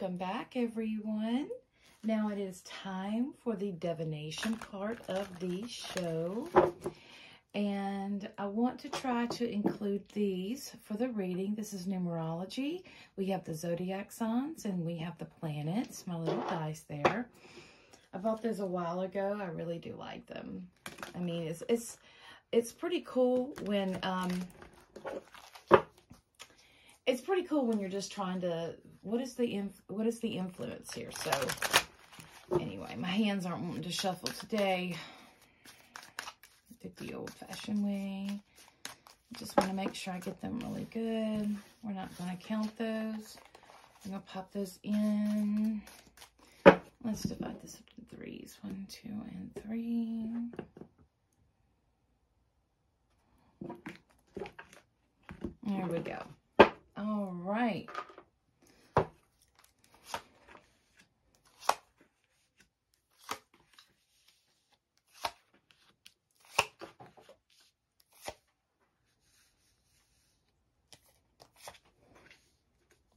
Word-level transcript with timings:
Welcome 0.00 0.16
back, 0.16 0.52
everyone. 0.56 1.50
Now 2.04 2.30
it 2.30 2.38
is 2.38 2.62
time 2.62 3.34
for 3.44 3.54
the 3.54 3.72
divination 3.72 4.56
part 4.56 4.98
of 5.08 5.28
the 5.40 5.68
show. 5.68 6.48
And 7.54 8.26
I 8.38 8.46
want 8.46 8.78
to 8.78 8.88
try 8.88 9.26
to 9.26 9.46
include 9.46 10.08
these 10.14 10.74
for 10.82 10.94
the 10.94 11.10
reading. 11.10 11.54
This 11.54 11.74
is 11.74 11.86
numerology. 11.86 12.84
We 13.18 13.26
have 13.26 13.44
the 13.44 13.52
zodiac 13.52 14.10
signs 14.10 14.64
and 14.64 14.86
we 14.86 14.96
have 14.96 15.18
the 15.18 15.26
planets, 15.26 16.06
my 16.06 16.16
little 16.16 16.44
dice 16.48 16.82
there. 16.88 17.28
I 18.14 18.18
bought 18.18 18.40
those 18.42 18.60
a 18.60 18.66
while 18.66 19.02
ago. 19.02 19.38
I 19.38 19.48
really 19.48 19.78
do 19.78 19.94
like 19.98 20.26
them. 20.26 20.66
I 21.14 21.18
mean, 21.18 21.42
it's 21.42 21.62
it's 21.68 21.98
it's 22.52 22.72
pretty 22.72 23.04
cool 23.06 23.52
when 23.66 23.98
um 24.02 24.30
it's 27.06 27.20
pretty 27.20 27.42
cool 27.42 27.66
when 27.66 27.78
you're 27.78 27.90
just 27.90 28.10
trying 28.10 28.40
to 28.40 28.76
what 29.02 29.20
is 29.20 29.34
the 29.34 29.62
what 29.88 30.06
is 30.06 30.20
the 30.20 30.36
influence 30.36 30.92
here? 30.92 31.10
So 31.12 31.30
anyway, 32.60 32.96
my 32.96 33.08
hands 33.08 33.46
aren't 33.46 33.62
wanting 33.64 33.82
to 33.82 33.92
shuffle 33.92 34.28
today. 34.28 34.96
I 36.18 36.74
Did 36.82 36.96
the 36.96 37.14
old-fashioned 37.14 37.84
way. 37.84 38.40
Just 39.38 39.56
want 39.56 39.70
to 39.70 39.76
make 39.76 39.94
sure 39.94 40.12
I 40.12 40.18
get 40.18 40.40
them 40.40 40.58
really 40.60 40.86
good. 40.92 41.56
We're 41.82 41.92
not 41.92 42.16
going 42.18 42.36
to 42.36 42.42
count 42.44 42.76
those. 42.76 43.36
I'm 44.04 44.10
going 44.10 44.22
to 44.22 44.28
pop 44.28 44.52
those 44.52 44.78
in. 44.82 45.82
Let's 47.04 47.22
divide 47.22 47.62
this 47.62 47.76
up 47.76 47.82
into 47.98 48.16
threes. 48.16 48.58
One, 48.62 48.86
two, 48.90 49.08
and 49.08 49.50
three. 49.64 50.30
There 55.62 55.86
we 55.86 55.98
go. 56.00 56.18
All 56.96 57.32
right. 57.44 57.88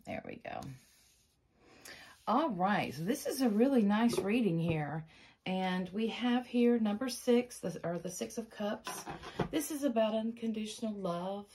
There 0.05 0.21
we 0.25 0.41
go. 0.43 0.59
All 2.27 2.42
right, 2.53 2.93
so 2.93 3.03
this 3.03 3.25
is 3.25 3.41
a 3.41 3.49
really 3.49 3.81
nice 3.81 4.17
reading 4.19 4.59
here. 4.59 5.05
And 5.45 5.89
we 5.91 6.07
have 6.07 6.45
here 6.45 6.79
number 6.79 7.09
six, 7.09 7.61
or 7.83 7.99
the 7.99 8.09
Six 8.09 8.37
of 8.37 8.49
Cups. 8.49 9.03
This 9.51 9.71
is 9.71 9.83
about 9.83 10.15
unconditional 10.15 10.93
love. 10.93 11.45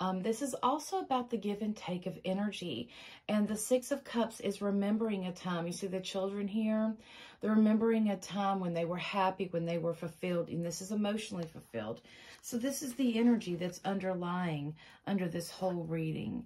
Um, 0.00 0.22
this 0.22 0.42
is 0.42 0.54
also 0.60 0.98
about 0.98 1.30
the 1.30 1.36
give 1.36 1.62
and 1.62 1.76
take 1.76 2.06
of 2.06 2.18
energy. 2.24 2.88
And 3.28 3.46
the 3.46 3.56
Six 3.56 3.92
of 3.92 4.02
Cups 4.02 4.40
is 4.40 4.60
remembering 4.60 5.26
a 5.26 5.32
time. 5.32 5.66
You 5.66 5.72
see 5.72 5.86
the 5.86 6.00
children 6.00 6.48
here? 6.48 6.96
They're 7.40 7.54
remembering 7.54 8.08
a 8.08 8.16
time 8.16 8.58
when 8.58 8.74
they 8.74 8.84
were 8.84 8.96
happy, 8.96 9.46
when 9.52 9.66
they 9.66 9.78
were 9.78 9.94
fulfilled. 9.94 10.48
And 10.48 10.64
this 10.64 10.80
is 10.80 10.90
emotionally 10.90 11.46
fulfilled. 11.46 12.00
So 12.42 12.58
this 12.58 12.82
is 12.82 12.94
the 12.94 13.18
energy 13.18 13.54
that's 13.54 13.80
underlying 13.84 14.74
under 15.06 15.28
this 15.28 15.48
whole 15.48 15.84
reading. 15.84 16.44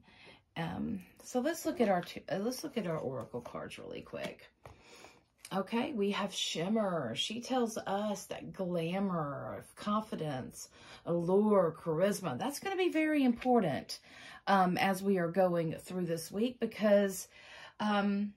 Um, 0.57 1.01
so 1.23 1.41
let's 1.41 1.65
look 1.65 1.81
at 1.81 1.89
our 1.89 2.03
uh, 2.31 2.39
let's 2.39 2.63
look 2.63 2.77
at 2.77 2.87
our 2.87 2.99
oracle 2.99 3.41
cards 3.41 3.79
really 3.79 4.03
quick. 4.03 4.49
Okay, 5.55 5.93
we 5.93 6.11
have 6.13 6.33
Shimmer. 6.33 7.15
She 7.15 7.41
tells 7.41 7.77
us 7.77 8.25
that 8.27 8.55
glamour, 8.55 9.67
confidence, 9.77 10.71
allure, 11.05 11.77
charisma, 11.79 12.39
that's 12.39 12.59
going 12.59 12.75
to 12.75 12.83
be 12.83 12.91
very 12.91 13.23
important 13.23 13.99
um, 14.47 14.79
as 14.79 15.03
we 15.03 15.19
are 15.19 15.29
going 15.29 15.75
through 15.75 16.07
this 16.07 16.33
week 16.33 16.59
because 16.59 17.29
um, 17.81 18.33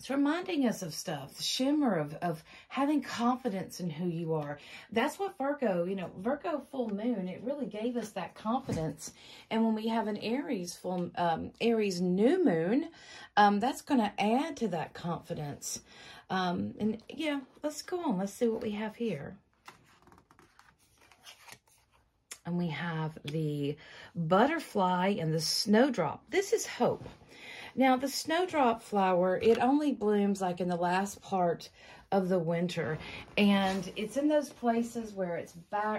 it's 0.00 0.08
reminding 0.08 0.66
us 0.66 0.80
of 0.80 0.94
stuff, 0.94 1.34
the 1.34 1.42
shimmer 1.42 1.94
of, 1.94 2.14
of 2.22 2.42
having 2.68 3.02
confidence 3.02 3.80
in 3.80 3.90
who 3.90 4.08
you 4.08 4.32
are. 4.32 4.58
That's 4.90 5.18
what 5.18 5.36
Virgo, 5.36 5.84
you 5.84 5.94
know, 5.94 6.10
Virgo 6.18 6.62
full 6.70 6.88
moon, 6.88 7.28
it 7.28 7.42
really 7.44 7.66
gave 7.66 7.98
us 7.98 8.08
that 8.12 8.34
confidence. 8.34 9.12
And 9.50 9.62
when 9.62 9.74
we 9.74 9.88
have 9.88 10.06
an 10.06 10.16
Aries 10.16 10.74
full, 10.74 11.10
um, 11.16 11.50
Aries 11.60 12.00
new 12.00 12.42
moon, 12.42 12.88
um, 13.36 13.60
that's 13.60 13.82
going 13.82 14.00
to 14.00 14.10
add 14.18 14.56
to 14.56 14.68
that 14.68 14.94
confidence. 14.94 15.82
Um, 16.30 16.72
and 16.80 16.96
yeah, 17.10 17.40
let's 17.62 17.82
go 17.82 18.00
on. 18.02 18.16
Let's 18.16 18.32
see 18.32 18.48
what 18.48 18.62
we 18.62 18.70
have 18.70 18.96
here. 18.96 19.36
And 22.46 22.56
we 22.56 22.68
have 22.68 23.18
the 23.22 23.76
butterfly 24.16 25.16
and 25.20 25.34
the 25.34 25.42
snowdrop. 25.42 26.24
This 26.30 26.54
is 26.54 26.66
hope. 26.66 27.06
Now, 27.74 27.96
the 27.96 28.08
snowdrop 28.08 28.82
flower, 28.82 29.38
it 29.38 29.58
only 29.58 29.92
blooms 29.92 30.40
like 30.40 30.60
in 30.60 30.68
the 30.68 30.76
last 30.76 31.22
part 31.22 31.70
of 32.12 32.28
the 32.28 32.38
winter. 32.38 32.98
And 33.38 33.90
it's 33.96 34.16
in 34.16 34.28
those 34.28 34.48
places 34.48 35.12
where 35.12 35.36
it's 35.36 35.54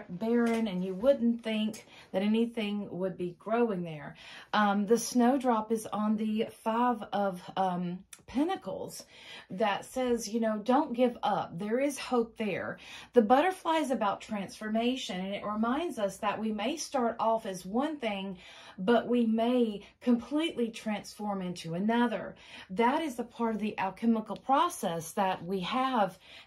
barren 0.09 0.67
and 0.67 0.83
you 0.83 0.93
wouldn't 0.93 1.43
think 1.43 1.85
that 2.11 2.21
anything 2.21 2.87
would 2.91 3.17
be 3.17 3.35
growing 3.39 3.83
there. 3.83 4.15
Um, 4.53 4.85
the 4.85 4.97
snowdrop 4.97 5.71
is 5.71 5.87
on 5.87 6.17
the 6.17 6.47
five 6.63 7.03
of 7.13 7.41
um, 7.55 7.99
pentacles 8.27 9.03
that 9.49 9.85
says, 9.85 10.27
you 10.27 10.39
know, 10.39 10.59
don't 10.63 10.93
give 10.93 11.17
up. 11.23 11.57
There 11.57 11.79
is 11.79 11.97
hope 11.97 12.37
there. 12.37 12.77
The 13.13 13.21
butterfly 13.21 13.77
is 13.77 13.91
about 13.91 14.21
transformation 14.21 15.19
and 15.19 15.35
it 15.35 15.45
reminds 15.45 15.99
us 15.99 16.17
that 16.17 16.39
we 16.39 16.51
may 16.51 16.77
start 16.77 17.15
off 17.19 17.45
as 17.45 17.65
one 17.65 17.97
thing, 17.97 18.37
but 18.77 19.07
we 19.07 19.25
may 19.25 19.81
completely 20.01 20.69
transform 20.69 21.41
into 21.41 21.73
another. 21.73 22.35
That 22.69 23.01
is 23.01 23.19
a 23.19 23.23
part 23.23 23.55
of 23.55 23.61
the 23.61 23.77
alchemical 23.77 24.37
process 24.37 25.11
that 25.13 25.43
we 25.43 25.59
have 25.61 26.00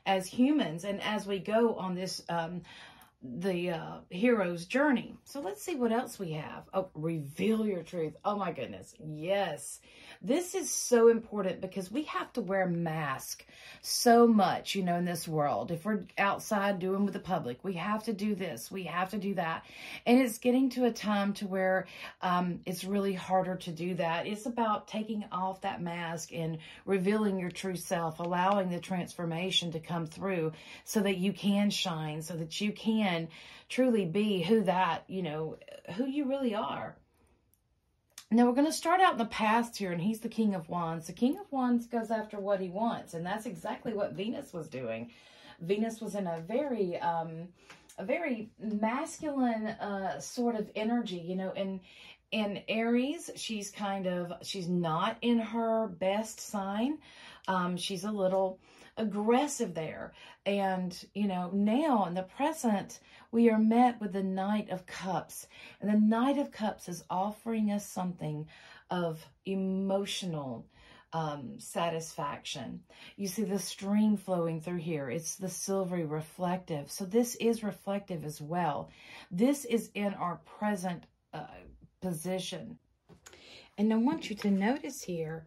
as 0.07 0.27
humans 0.27 0.85
and 0.85 1.01
as 1.03 1.27
we 1.27 1.39
go 1.39 1.75
on 1.77 1.95
this 1.95 2.23
um, 2.29 2.63
the 3.25 3.71
uh, 3.71 3.97
hero's 4.11 4.67
journey. 4.67 5.17
So 5.25 5.41
let's 5.41 5.63
see 5.63 5.77
what 5.77 5.93
else 5.93 6.19
we 6.19 6.33
have. 6.33 6.65
Oh, 6.75 6.91
reveal 6.95 7.67
your 7.67 7.83
truth. 7.83 8.15
Oh 8.23 8.37
my 8.37 8.53
goodness. 8.53 8.95
Yes. 9.03 9.81
This 10.21 10.55
is 10.55 10.71
so 10.71 11.09
important 11.09 11.61
because 11.63 11.91
we 11.91 12.03
have 12.05 12.33
to 12.35 12.43
wear 12.43 12.63
a 12.63 12.71
mask 12.71 13.45
so 13.81 14.27
much, 14.27 14.75
you 14.75 14.83
know, 14.83 14.97
in 14.97 15.05
this 15.05 15.27
world. 15.27 15.71
If 15.71 15.85
we're 15.85 16.05
outside 16.19 16.79
doing 16.79 17.05
with 17.05 17.15
the 17.15 17.21
public, 17.21 17.65
we 17.65 17.75
have 17.75 18.05
to 18.05 18.13
do 18.13 18.35
this, 18.35 18.71
we 18.71 18.85
have 18.85 19.11
to 19.11 19.19
do 19.19 19.35
that. 19.35 19.65
And 20.07 20.21
it's 20.21 20.39
getting 20.39 20.71
to 20.71 20.85
a 20.85 20.93
time 20.93 21.33
to 21.35 21.47
where 21.47 21.87
um, 22.23 22.61
it's 22.67 22.85
really 22.85 23.15
harder 23.15 23.57
to 23.57 23.71
do 23.71 23.95
that. 23.95 24.27
It's 24.27 24.47
about 24.47 24.89
taking 24.89 25.25
off 25.33 25.63
that 25.63 25.83
mask 25.83 26.33
and 26.33 26.59
revealing 26.85 27.39
your 27.39 27.51
true 27.51 27.77
self, 27.77 28.21
allowing 28.21 28.71
the 28.71 28.81
transformation 28.81 29.73
to 29.73 29.81
come 29.81 30.07
through 30.07 30.53
so 30.85 31.01
that 31.01 31.17
you 31.17 31.33
can 31.33 31.71
shine, 31.71 32.23
so 32.23 32.35
that 32.37 32.61
you 32.61 32.73
can 32.73 33.14
truly 33.69 34.05
be 34.05 34.43
who 34.43 34.63
that, 34.65 35.05
you 35.09 35.23
know, 35.23 35.57
who 35.97 36.07
you 36.07 36.29
really 36.29 36.55
are. 36.55 36.97
Now 38.31 38.47
we're 38.47 38.55
going 38.61 38.67
to 38.67 38.73
start 38.73 39.01
out 39.01 39.13
in 39.13 39.19
the 39.19 39.27
past 39.27 39.77
here, 39.77 39.93
and 39.93 40.01
he's 40.01 40.21
the 40.21 40.29
King 40.29 40.55
of 40.55 40.69
Wands. 40.69 41.07
The 41.07 41.13
King 41.13 41.39
of 41.39 41.51
Wands 41.53 41.87
goes 41.87 42.11
after 42.11 42.39
what 42.41 42.61
he 42.61 42.69
wants, 42.69 43.15
and 43.15 43.25
that's 43.25 43.47
exactly 43.47 43.93
what 43.93 44.15
Venus 44.15 44.53
was 44.53 44.67
doing. 44.69 45.11
Venus 45.61 46.01
was 46.01 46.15
in 46.15 46.27
a 46.27 46.41
very, 46.41 46.99
um, 46.99 47.49
a 47.97 48.05
very 48.05 48.51
masculine 48.59 49.67
uh, 49.69 50.19
sort 50.19 50.57
of 50.57 50.69
energy, 50.75 51.19
you 51.19 51.37
know, 51.37 51.53
and 51.55 51.81
in 52.33 52.63
Aries, 52.69 53.31
she's 53.37 53.71
kind 53.71 54.07
of, 54.09 54.33
she's 54.43 54.69
not 54.69 55.17
in 55.23 55.39
her 55.39 55.87
best 55.87 56.41
sign. 56.41 56.99
Um, 57.49 57.77
she's 57.77 58.05
a 58.05 58.11
little 58.11 58.59
aggressive 58.97 59.75
there. 59.75 60.13
And, 60.47 60.97
you 61.15 61.27
know, 61.27 61.51
now 61.53 62.07
in 62.07 62.15
the 62.15 62.23
present, 62.23 63.01
we 63.33 63.51
are 63.51 63.59
met 63.59 64.01
with 64.01 64.13
the 64.13 64.23
Knight 64.23 64.71
of 64.71 64.87
Cups. 64.87 65.47
And 65.81 65.91
the 65.91 65.99
Knight 65.99 66.39
of 66.39 66.53
Cups 66.53 66.89
is 66.89 67.05
offering 67.11 67.71
us 67.71 67.87
something 67.87 68.47
of 68.91 69.25
emotional 69.45 70.67
um, 71.13 71.55
satisfaction. 71.59 72.81
You 73.17 73.29
see 73.29 73.45
the 73.45 73.59
stream 73.59 74.17
flowing 74.17 74.61
through 74.61 74.79
here. 74.79 75.09
It's 75.11 75.37
the 75.37 75.49
silvery 75.49 76.05
reflective. 76.05 76.91
So 76.91 77.05
this 77.05 77.37
is 77.37 77.63
reflective 77.63 78.25
as 78.25 78.41
well. 78.41 78.91
This 79.31 79.65
is 79.65 79.91
in 79.95 80.13
our 80.15 80.41
present 80.59 81.05
uh, 81.33 81.47
position. 82.01 82.79
And 83.79 83.93
I 83.93 83.97
want 83.97 84.29
you 84.29 84.37
to 84.37 84.51
notice 84.51 85.03
here 85.03 85.47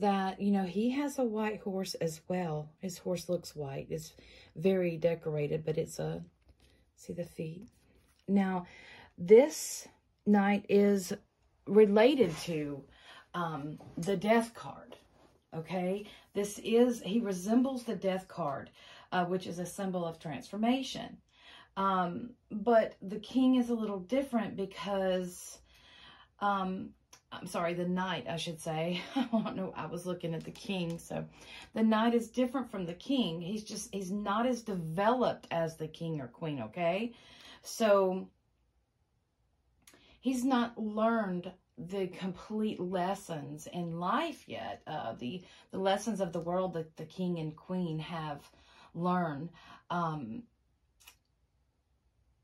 that, 0.00 0.40
you 0.40 0.50
know, 0.50 0.64
he 0.64 0.90
has 0.90 1.18
a 1.18 1.24
white 1.24 1.60
horse 1.60 1.94
as 1.94 2.20
well. 2.28 2.70
His 2.80 2.98
horse 2.98 3.28
looks 3.28 3.56
white. 3.56 3.86
It's 3.90 4.14
very 4.56 4.96
decorated, 4.96 5.64
but 5.64 5.78
it's 5.78 5.98
a, 5.98 6.22
see 6.96 7.12
the 7.12 7.24
feet? 7.24 7.68
Now, 8.26 8.66
this 9.16 9.88
knight 10.26 10.66
is 10.68 11.12
related 11.66 12.36
to 12.38 12.82
um, 13.34 13.78
the 13.96 14.16
death 14.16 14.54
card, 14.54 14.96
okay? 15.54 16.06
This 16.34 16.60
is, 16.64 17.02
he 17.02 17.20
resembles 17.20 17.84
the 17.84 17.96
death 17.96 18.28
card, 18.28 18.70
uh, 19.12 19.24
which 19.24 19.46
is 19.46 19.58
a 19.58 19.66
symbol 19.66 20.04
of 20.04 20.18
transformation. 20.18 21.16
Um, 21.76 22.30
but 22.50 22.96
the 23.00 23.20
king 23.20 23.54
is 23.54 23.70
a 23.70 23.74
little 23.74 24.00
different 24.00 24.56
because 24.56 25.58
um, 26.40 26.90
I'm 27.30 27.46
sorry, 27.46 27.74
the 27.74 27.86
knight, 27.86 28.26
I 28.28 28.36
should 28.36 28.60
say. 28.60 29.02
I 29.16 29.28
don't 29.30 29.56
know, 29.56 29.72
I 29.76 29.86
was 29.86 30.06
looking 30.06 30.34
at 30.34 30.44
the 30.44 30.50
king. 30.50 30.98
So 30.98 31.24
the 31.74 31.82
knight 31.82 32.14
is 32.14 32.28
different 32.28 32.70
from 32.70 32.86
the 32.86 32.94
king. 32.94 33.40
He's 33.40 33.64
just, 33.64 33.92
he's 33.92 34.10
not 34.10 34.46
as 34.46 34.62
developed 34.62 35.46
as 35.50 35.76
the 35.76 35.88
king 35.88 36.20
or 36.20 36.28
queen, 36.28 36.62
okay? 36.62 37.12
So 37.62 38.28
he's 40.20 40.44
not 40.44 40.78
learned 40.78 41.52
the 41.76 42.08
complete 42.08 42.80
lessons 42.80 43.68
in 43.72 44.00
life 44.00 44.44
yet, 44.48 44.82
uh, 44.86 45.14
the, 45.18 45.42
the 45.70 45.78
lessons 45.78 46.20
of 46.20 46.32
the 46.32 46.40
world 46.40 46.74
that 46.74 46.96
the 46.96 47.04
king 47.04 47.38
and 47.38 47.54
queen 47.54 47.98
have 47.98 48.40
learned. 48.94 49.50
Um, 49.90 50.42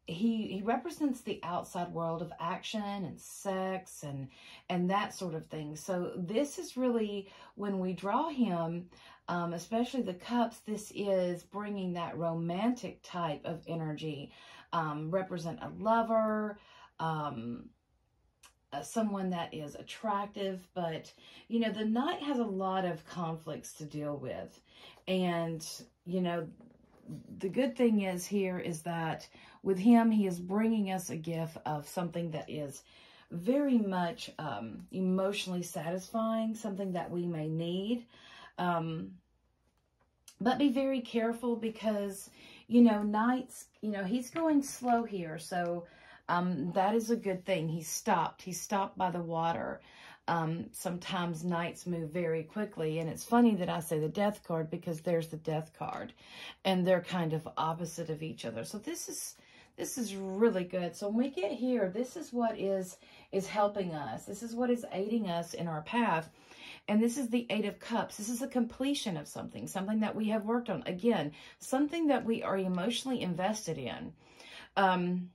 he 0.07 0.49
he 0.49 0.63
represents 0.63 1.23
the 1.23 1.41
outside 1.43 1.93
world 1.93 2.21
of 2.21 2.33
action 2.39 2.83
and 2.83 3.19
sex 3.19 4.03
and 4.03 4.29
and 4.69 4.91
that 4.91 5.15
sort 5.15 5.35
of 5.35 5.47
thing. 5.47 5.77
So 5.77 6.13
this 6.17 6.59
is 6.59 6.77
really 6.77 7.29
when 7.55 7.79
we 7.79 7.93
draw 7.93 8.29
him 8.29 8.89
um, 9.29 9.55
especially 9.55 10.03
the 10.03 10.15
cups 10.15 10.59
this 10.59 10.93
is 10.95 11.43
bringing 11.43 11.95
that 11.95 12.19
romantic 12.19 13.03
type 13.03 13.41
of 13.45 13.63
energy 13.67 14.33
um, 14.73 15.11
represent 15.11 15.59
a 15.63 15.71
lover 15.83 16.59
um, 17.01 17.71
uh, 18.75 18.83
someone 18.83 19.31
that 19.31 19.55
is 19.55 19.75
attractive 19.77 20.67
but 20.75 21.11
you 21.49 21.61
know 21.61 21.71
the 21.71 21.85
knight 21.85 22.23
has 22.23 22.39
a 22.39 22.45
lot 22.45 22.85
of 22.85 23.07
conflicts 23.07 23.73
to 23.75 23.85
deal 23.85 24.17
with. 24.17 24.61
And 25.09 25.67
you 26.05 26.21
know 26.21 26.47
the 27.39 27.49
good 27.49 27.77
thing 27.77 28.03
is 28.03 28.27
here 28.27 28.59
is 28.59 28.83
that 28.83 29.29
with 29.63 29.79
him, 29.79 30.11
he 30.11 30.27
is 30.27 30.39
bringing 30.39 30.91
us 30.91 31.11
a 31.11 31.17
gift 31.17 31.57
of 31.67 31.89
something 31.89 32.31
that 32.33 32.49
is 32.49 32.83
very 33.31 33.79
much 33.79 34.31
um, 34.39 34.87
emotionally 34.93 35.63
satisfying, 35.63 36.55
something 36.55 36.93
that 36.93 37.11
we 37.11 37.27
may 37.27 37.49
need. 37.49 38.07
Um, 38.59 39.13
but 40.41 40.59
be 40.59 40.69
very 40.71 41.01
careful 41.01 41.57
because, 41.57 42.31
you 42.69 42.83
know, 42.83 43.03
Knights, 43.03 43.67
you 43.81 43.91
know, 43.91 44.05
he's 44.05 44.31
going 44.31 44.63
slow 44.63 45.05
here. 45.05 45.39
So 45.39 45.87
um, 46.29 46.73
that 46.73 46.95
is 46.95 47.11
a 47.11 47.17
good 47.17 47.45
thing. 47.45 47.69
He 47.69 47.83
stopped. 47.83 48.43
He 48.43 48.53
stopped 48.53 48.99
by 48.99 49.11
the 49.11 49.23
water. 49.23 49.81
Um, 50.27 50.67
sometimes 50.73 51.45
Knights 51.45 51.87
move 51.87 52.11
very 52.11 52.43
quickly. 52.43 52.99
And 52.99 53.11
it's 53.11 53.25
funny 53.25 53.55
that 53.57 53.69
I 53.69 53.81
say 53.81 53.99
the 53.99 54.09
death 54.09 54.43
card 54.47 54.71
because 54.71 55.01
there's 55.01 55.29
the 55.29 55.37
death 55.37 55.73
card. 55.79 56.13
And 56.65 56.87
they're 56.87 57.03
kind 57.03 57.33
of 57.33 57.49
opposite 57.57 58.11
of 58.11 58.23
each 58.23 58.45
other. 58.45 58.65
So 58.65 58.79
this 58.79 59.09
is 59.09 59.37
this 59.77 59.99
is 59.99 60.15
really 60.15 60.65
good. 60.65 60.95
So 60.95 61.09
when 61.09 61.17
we 61.17 61.31
get 61.31 61.51
here, 61.51 61.91
this 61.91 62.17
is 62.17 62.33
what 62.33 62.59
is 62.59 62.97
is 63.33 63.47
helping 63.47 63.95
us. 63.95 64.25
This 64.25 64.43
is 64.43 64.55
what 64.55 64.71
is 64.71 64.87
aiding 64.93 65.29
us 65.29 65.55
in 65.55 65.67
our 65.67 65.83
path. 65.83 66.31
And 66.87 67.03
this 67.03 67.17
is 67.17 67.29
the 67.29 67.47
Eight 67.51 67.65
of 67.65 67.81
Cups. 67.81 68.17
This 68.17 68.29
is 68.29 68.43
a 68.43 68.47
completion 68.47 69.17
of 69.17 69.27
something, 69.27 69.67
something 69.67 70.01
that 70.01 70.15
we 70.15 70.29
have 70.29 70.45
worked 70.45 70.69
on. 70.69 70.83
Again, 70.87 71.33
something 71.59 72.09
that 72.09 72.25
we 72.25 72.43
are 72.43 72.59
emotionally 72.59 73.23
invested 73.23 73.79
in. 73.79 74.13
Um, 74.77 75.31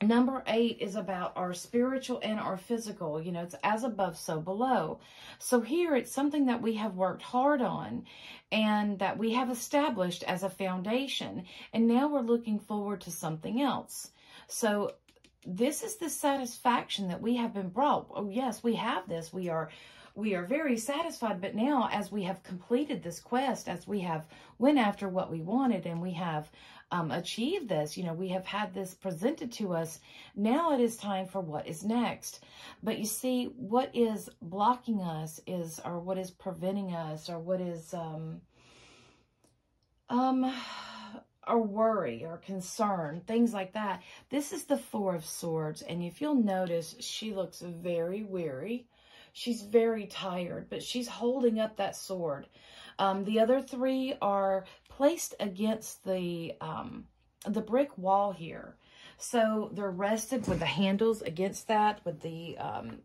Number 0.00 0.44
eight 0.46 0.78
is 0.80 0.94
about 0.94 1.32
our 1.36 1.52
spiritual 1.52 2.20
and 2.22 2.38
our 2.38 2.56
physical. 2.56 3.20
You 3.20 3.32
know, 3.32 3.42
it's 3.42 3.56
as 3.64 3.82
above, 3.82 4.16
so 4.16 4.40
below. 4.40 5.00
So 5.40 5.60
here 5.60 5.96
it's 5.96 6.12
something 6.12 6.46
that 6.46 6.62
we 6.62 6.74
have 6.74 6.94
worked 6.94 7.22
hard 7.22 7.60
on 7.60 8.04
and 8.52 9.00
that 9.00 9.18
we 9.18 9.32
have 9.32 9.50
established 9.50 10.22
as 10.22 10.44
a 10.44 10.50
foundation. 10.50 11.46
And 11.72 11.88
now 11.88 12.06
we're 12.06 12.20
looking 12.20 12.60
forward 12.60 13.00
to 13.02 13.10
something 13.10 13.60
else. 13.60 14.12
So 14.46 14.92
this 15.44 15.82
is 15.82 15.96
the 15.96 16.10
satisfaction 16.10 17.08
that 17.08 17.20
we 17.20 17.36
have 17.36 17.52
been 17.52 17.70
brought. 17.70 18.06
Oh, 18.14 18.30
yes, 18.30 18.62
we 18.62 18.76
have 18.76 19.08
this. 19.08 19.32
We 19.32 19.48
are 19.48 19.68
we 20.14 20.34
are 20.34 20.44
very 20.44 20.76
satisfied 20.76 21.40
but 21.40 21.54
now 21.54 21.88
as 21.92 22.10
we 22.10 22.24
have 22.24 22.42
completed 22.42 23.04
this 23.04 23.20
quest 23.20 23.68
as 23.68 23.86
we 23.86 24.00
have 24.00 24.26
went 24.58 24.76
after 24.76 25.08
what 25.08 25.30
we 25.30 25.40
wanted 25.40 25.86
and 25.86 26.02
we 26.02 26.10
have 26.10 26.50
um, 26.90 27.10
achieved 27.10 27.68
this. 27.68 27.96
You 27.96 28.04
know, 28.04 28.14
we 28.14 28.28
have 28.28 28.46
had 28.46 28.72
this 28.72 28.94
presented 28.94 29.52
to 29.52 29.74
us. 29.74 30.00
Now 30.34 30.72
it 30.72 30.80
is 30.80 30.96
time 30.96 31.26
for 31.26 31.40
what 31.40 31.66
is 31.66 31.84
next. 31.84 32.44
But 32.82 32.98
you 32.98 33.04
see, 33.04 33.46
what 33.56 33.90
is 33.94 34.28
blocking 34.40 35.00
us 35.00 35.40
is, 35.46 35.80
or 35.84 35.98
what 35.98 36.18
is 36.18 36.30
preventing 36.30 36.94
us, 36.94 37.28
or 37.28 37.38
what 37.38 37.60
is, 37.60 37.92
um, 37.92 38.40
um, 40.08 40.52
or 41.46 41.62
worry 41.62 42.24
or 42.24 42.38
concern, 42.38 43.22
things 43.26 43.52
like 43.52 43.72
that. 43.72 44.02
This 44.30 44.52
is 44.52 44.64
the 44.64 44.76
Four 44.76 45.14
of 45.14 45.24
Swords. 45.24 45.82
And 45.82 46.02
if 46.02 46.20
you'll 46.20 46.34
notice, 46.34 46.94
she 47.00 47.34
looks 47.34 47.60
very 47.60 48.22
weary. 48.22 48.86
She's 49.32 49.62
very 49.62 50.06
tired, 50.06 50.68
but 50.68 50.82
she's 50.82 51.08
holding 51.08 51.60
up 51.60 51.76
that 51.76 51.96
sword. 51.96 52.46
Um, 52.98 53.24
the 53.24 53.40
other 53.40 53.62
three 53.62 54.14
are 54.20 54.64
placed 54.98 55.36
against 55.38 56.04
the, 56.04 56.52
um, 56.60 57.04
the 57.46 57.60
brick 57.60 57.96
wall 57.96 58.32
here. 58.32 58.74
So 59.16 59.70
they're 59.72 59.90
rested 59.90 60.48
with 60.48 60.58
the 60.58 60.66
handles 60.66 61.22
against 61.22 61.68
that, 61.68 62.04
with 62.04 62.20
the, 62.20 62.58
um, 62.58 62.98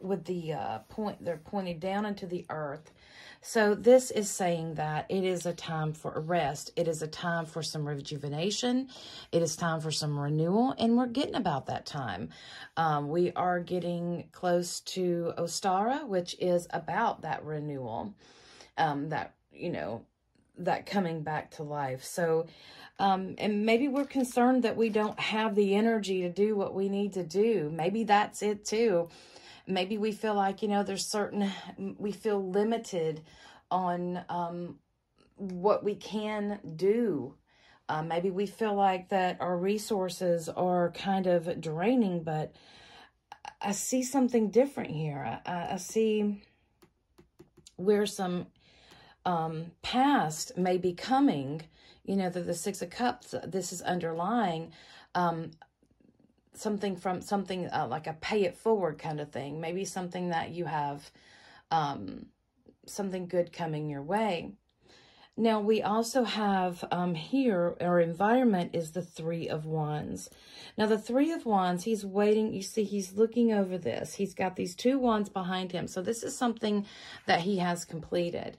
with 0.00 0.24
the 0.24 0.54
uh, 0.54 0.78
point, 0.88 1.24
they're 1.24 1.36
pointed 1.36 1.78
down 1.78 2.04
into 2.04 2.26
the 2.26 2.44
earth. 2.50 2.90
So 3.40 3.76
this 3.76 4.10
is 4.10 4.28
saying 4.28 4.74
that 4.74 5.06
it 5.08 5.22
is 5.22 5.46
a 5.46 5.52
time 5.52 5.92
for 5.92 6.12
a 6.12 6.20
rest. 6.20 6.72
It 6.74 6.88
is 6.88 7.00
a 7.00 7.06
time 7.06 7.46
for 7.46 7.62
some 7.62 7.86
rejuvenation. 7.86 8.88
It 9.30 9.40
is 9.40 9.54
time 9.54 9.80
for 9.80 9.92
some 9.92 10.18
renewal, 10.18 10.74
and 10.78 10.96
we're 10.96 11.06
getting 11.06 11.36
about 11.36 11.66
that 11.66 11.86
time. 11.86 12.30
Um, 12.76 13.08
we 13.08 13.32
are 13.36 13.60
getting 13.60 14.30
close 14.32 14.80
to 14.80 15.32
Ostara, 15.38 16.08
which 16.08 16.34
is 16.40 16.66
about 16.70 17.22
that 17.22 17.44
renewal, 17.44 18.14
um, 18.78 19.10
that, 19.10 19.34
you 19.52 19.70
know, 19.70 20.04
that 20.58 20.86
coming 20.86 21.22
back 21.22 21.50
to 21.52 21.62
life. 21.62 22.04
So, 22.04 22.46
um, 22.98 23.34
and 23.38 23.66
maybe 23.66 23.88
we're 23.88 24.04
concerned 24.04 24.62
that 24.62 24.76
we 24.76 24.88
don't 24.88 25.18
have 25.18 25.54
the 25.54 25.74
energy 25.74 26.22
to 26.22 26.30
do 26.30 26.54
what 26.56 26.74
we 26.74 26.88
need 26.88 27.12
to 27.14 27.24
do. 27.24 27.70
Maybe 27.72 28.04
that's 28.04 28.42
it 28.42 28.64
too. 28.64 29.08
Maybe 29.66 29.98
we 29.98 30.12
feel 30.12 30.34
like, 30.34 30.62
you 30.62 30.68
know, 30.68 30.82
there's 30.82 31.06
certain, 31.06 31.50
we 31.98 32.12
feel 32.12 32.50
limited 32.50 33.22
on 33.70 34.24
um, 34.28 34.78
what 35.36 35.82
we 35.82 35.94
can 35.94 36.60
do. 36.76 37.34
Uh, 37.88 38.02
maybe 38.02 38.30
we 38.30 38.46
feel 38.46 38.74
like 38.74 39.08
that 39.08 39.40
our 39.40 39.56
resources 39.56 40.48
are 40.48 40.92
kind 40.92 41.26
of 41.26 41.60
draining, 41.60 42.22
but 42.22 42.54
I 43.60 43.72
see 43.72 44.02
something 44.02 44.50
different 44.50 44.90
here. 44.90 45.40
I, 45.44 45.72
I 45.72 45.76
see 45.78 46.42
where 47.76 48.06
some 48.06 48.46
um, 49.24 49.72
past 49.82 50.56
may 50.56 50.78
be 50.78 50.92
coming, 50.92 51.62
you 52.04 52.16
know, 52.16 52.30
the, 52.30 52.40
the 52.40 52.54
Six 52.54 52.82
of 52.82 52.90
Cups, 52.90 53.34
this 53.46 53.72
is 53.72 53.82
underlying 53.82 54.72
um, 55.14 55.50
something 56.54 56.96
from 56.96 57.20
something 57.20 57.68
uh, 57.70 57.86
like 57.88 58.06
a 58.06 58.12
pay 58.14 58.44
it 58.44 58.56
forward 58.56 58.98
kind 58.98 59.20
of 59.20 59.30
thing. 59.30 59.60
Maybe 59.60 59.84
something 59.84 60.30
that 60.30 60.50
you 60.50 60.64
have 60.66 61.10
um, 61.70 62.26
something 62.86 63.26
good 63.26 63.52
coming 63.52 63.88
your 63.88 64.02
way. 64.02 64.52
Now, 65.36 65.60
we 65.60 65.82
also 65.82 66.22
have 66.22 66.84
um, 66.92 67.16
here, 67.16 67.76
our 67.80 67.98
environment 67.98 68.70
is 68.72 68.92
the 68.92 69.02
Three 69.02 69.48
of 69.48 69.66
Wands. 69.66 70.30
Now, 70.78 70.86
the 70.86 70.98
Three 70.98 71.32
of 71.32 71.44
Wands, 71.44 71.82
he's 71.82 72.06
waiting. 72.06 72.52
You 72.54 72.62
see, 72.62 72.84
he's 72.84 73.14
looking 73.14 73.52
over 73.52 73.76
this. 73.76 74.14
He's 74.14 74.32
got 74.32 74.54
these 74.54 74.76
two 74.76 74.96
wands 74.96 75.28
behind 75.28 75.72
him. 75.72 75.88
So 75.88 76.02
this 76.02 76.22
is 76.22 76.38
something 76.38 76.86
that 77.26 77.40
he 77.40 77.58
has 77.58 77.84
completed. 77.84 78.58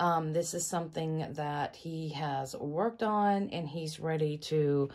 Um, 0.00 0.32
this 0.32 0.54
is 0.54 0.66
something 0.66 1.26
that 1.34 1.76
he 1.76 2.08
has 2.10 2.56
worked 2.56 3.02
on 3.02 3.50
and 3.50 3.68
he's 3.68 4.00
ready 4.00 4.38
to 4.38 4.88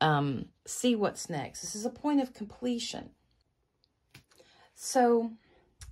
um, 0.00 0.46
see 0.66 0.96
what's 0.96 1.28
next. 1.28 1.60
This 1.60 1.74
is 1.74 1.84
a 1.84 1.90
point 1.90 2.22
of 2.22 2.32
completion. 2.32 3.10
So 4.74 5.30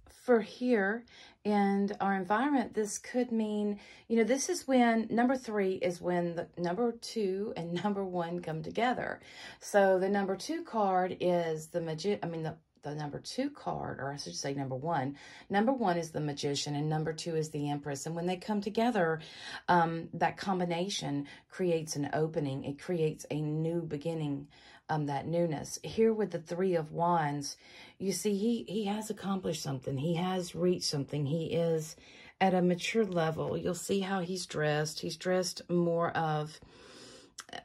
for 0.08 0.40
here 0.40 1.04
and 1.44 1.94
our 2.00 2.14
environment, 2.14 2.72
this 2.72 2.98
could 2.98 3.30
mean, 3.30 3.78
you 4.08 4.16
know, 4.16 4.24
this 4.24 4.48
is 4.48 4.66
when 4.66 5.06
number 5.10 5.36
three 5.36 5.74
is 5.74 6.00
when 6.00 6.34
the 6.34 6.48
number 6.56 6.92
two 6.92 7.52
and 7.54 7.72
number 7.84 8.02
one 8.04 8.40
come 8.40 8.62
together. 8.62 9.20
So 9.60 9.98
the 9.98 10.08
number 10.08 10.36
two 10.36 10.64
card 10.64 11.18
is 11.20 11.68
the 11.68 11.82
magic, 11.82 12.20
I 12.22 12.28
mean, 12.28 12.42
the 12.42 12.56
the 12.90 12.96
number 12.96 13.18
two 13.18 13.50
card, 13.50 13.98
or 14.00 14.12
I 14.12 14.16
should 14.16 14.34
say 14.34 14.54
number 14.54 14.76
one. 14.76 15.16
Number 15.48 15.72
one 15.72 15.96
is 15.96 16.10
the 16.10 16.20
magician, 16.20 16.74
and 16.74 16.88
number 16.88 17.12
two 17.12 17.36
is 17.36 17.50
the 17.50 17.70
empress. 17.70 18.06
And 18.06 18.14
when 18.14 18.26
they 18.26 18.36
come 18.36 18.60
together, 18.60 19.20
um, 19.68 20.08
that 20.14 20.36
combination 20.36 21.26
creates 21.50 21.96
an 21.96 22.10
opening. 22.12 22.64
It 22.64 22.80
creates 22.80 23.26
a 23.30 23.40
new 23.40 23.82
beginning, 23.82 24.48
um, 24.88 25.06
that 25.06 25.26
newness. 25.26 25.78
Here 25.82 26.12
with 26.12 26.30
the 26.30 26.38
three 26.38 26.74
of 26.74 26.92
wands, 26.92 27.56
you 27.98 28.12
see 28.12 28.36
he 28.36 28.64
he 28.68 28.84
has 28.84 29.10
accomplished 29.10 29.62
something. 29.62 29.98
He 29.98 30.14
has 30.14 30.54
reached 30.54 30.84
something. 30.84 31.26
He 31.26 31.46
is 31.46 31.96
at 32.40 32.54
a 32.54 32.62
mature 32.62 33.04
level. 33.04 33.56
You'll 33.56 33.74
see 33.74 34.00
how 34.00 34.20
he's 34.20 34.46
dressed. 34.46 35.00
He's 35.00 35.16
dressed 35.16 35.62
more 35.68 36.10
of 36.10 36.60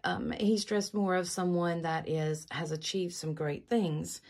um, 0.03 0.31
he's 0.31 0.65
dressed 0.65 0.93
more 0.93 1.15
of 1.15 1.29
someone 1.29 1.81
that 1.81 2.07
is 2.07 2.45
has 2.51 2.71
achieved 2.71 3.13
some 3.13 3.33
great 3.33 3.67
things. 3.69 4.21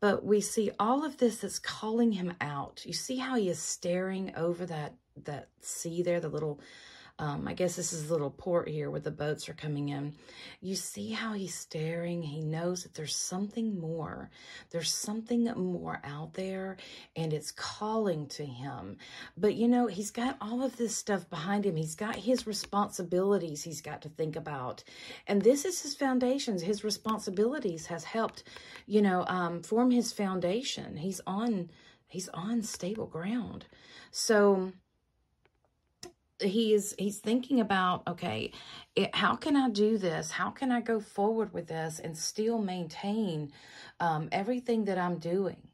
But 0.00 0.24
we 0.24 0.40
see 0.40 0.70
all 0.78 1.04
of 1.04 1.16
this 1.16 1.38
that's 1.38 1.58
calling 1.58 2.12
him 2.12 2.34
out. 2.40 2.82
You 2.84 2.92
see 2.92 3.16
how 3.16 3.36
he 3.36 3.48
is 3.48 3.58
staring 3.58 4.34
over 4.36 4.66
that 4.66 4.94
that 5.24 5.48
sea 5.60 6.02
there, 6.02 6.20
the 6.20 6.28
little 6.28 6.60
um, 7.20 7.46
I 7.46 7.52
guess 7.52 7.76
this 7.76 7.92
is 7.92 8.08
a 8.08 8.12
little 8.12 8.30
port 8.30 8.66
here 8.66 8.90
where 8.90 8.98
the 8.98 9.10
boats 9.10 9.46
are 9.50 9.54
coming 9.54 9.90
in. 9.90 10.14
You 10.62 10.74
see 10.74 11.12
how 11.12 11.34
he's 11.34 11.54
staring. 11.54 12.22
He 12.22 12.40
knows 12.40 12.82
that 12.82 12.94
there's 12.94 13.14
something 13.14 13.78
more. 13.78 14.30
There's 14.70 14.90
something 14.90 15.44
more 15.44 16.00
out 16.02 16.32
there 16.32 16.78
and 17.14 17.34
it's 17.34 17.52
calling 17.52 18.26
to 18.28 18.46
him. 18.46 18.96
But 19.36 19.54
you 19.54 19.68
know, 19.68 19.86
he's 19.86 20.10
got 20.10 20.38
all 20.40 20.64
of 20.64 20.78
this 20.78 20.96
stuff 20.96 21.28
behind 21.28 21.66
him. 21.66 21.76
He's 21.76 21.94
got 21.94 22.16
his 22.16 22.46
responsibilities 22.46 23.62
he's 23.62 23.82
got 23.82 24.00
to 24.02 24.08
think 24.08 24.34
about. 24.34 24.82
And 25.26 25.42
this 25.42 25.66
is 25.66 25.82
his 25.82 25.94
foundations. 25.94 26.62
His 26.62 26.82
responsibilities 26.84 27.86
has 27.86 28.04
helped, 28.04 28.44
you 28.86 29.02
know, 29.02 29.26
um, 29.26 29.62
form 29.62 29.90
his 29.90 30.10
foundation. 30.10 30.96
He's 30.96 31.20
on, 31.26 31.68
he's 32.08 32.30
on 32.30 32.62
stable 32.62 33.06
ground. 33.06 33.66
So, 34.10 34.72
he 36.40 36.74
is 36.74 36.94
he's 36.98 37.18
thinking 37.18 37.60
about 37.60 38.02
okay 38.06 38.52
it, 38.96 39.14
how 39.14 39.36
can 39.36 39.56
i 39.56 39.68
do 39.68 39.98
this? 39.98 40.30
How 40.30 40.50
can 40.50 40.72
i 40.72 40.80
go 40.80 41.00
forward 41.00 41.52
with 41.52 41.68
this 41.68 42.00
and 42.00 42.16
still 42.16 42.58
maintain 42.58 43.52
um, 44.00 44.28
everything 44.32 44.84
that 44.86 44.98
i'm 44.98 45.18
doing 45.18 45.68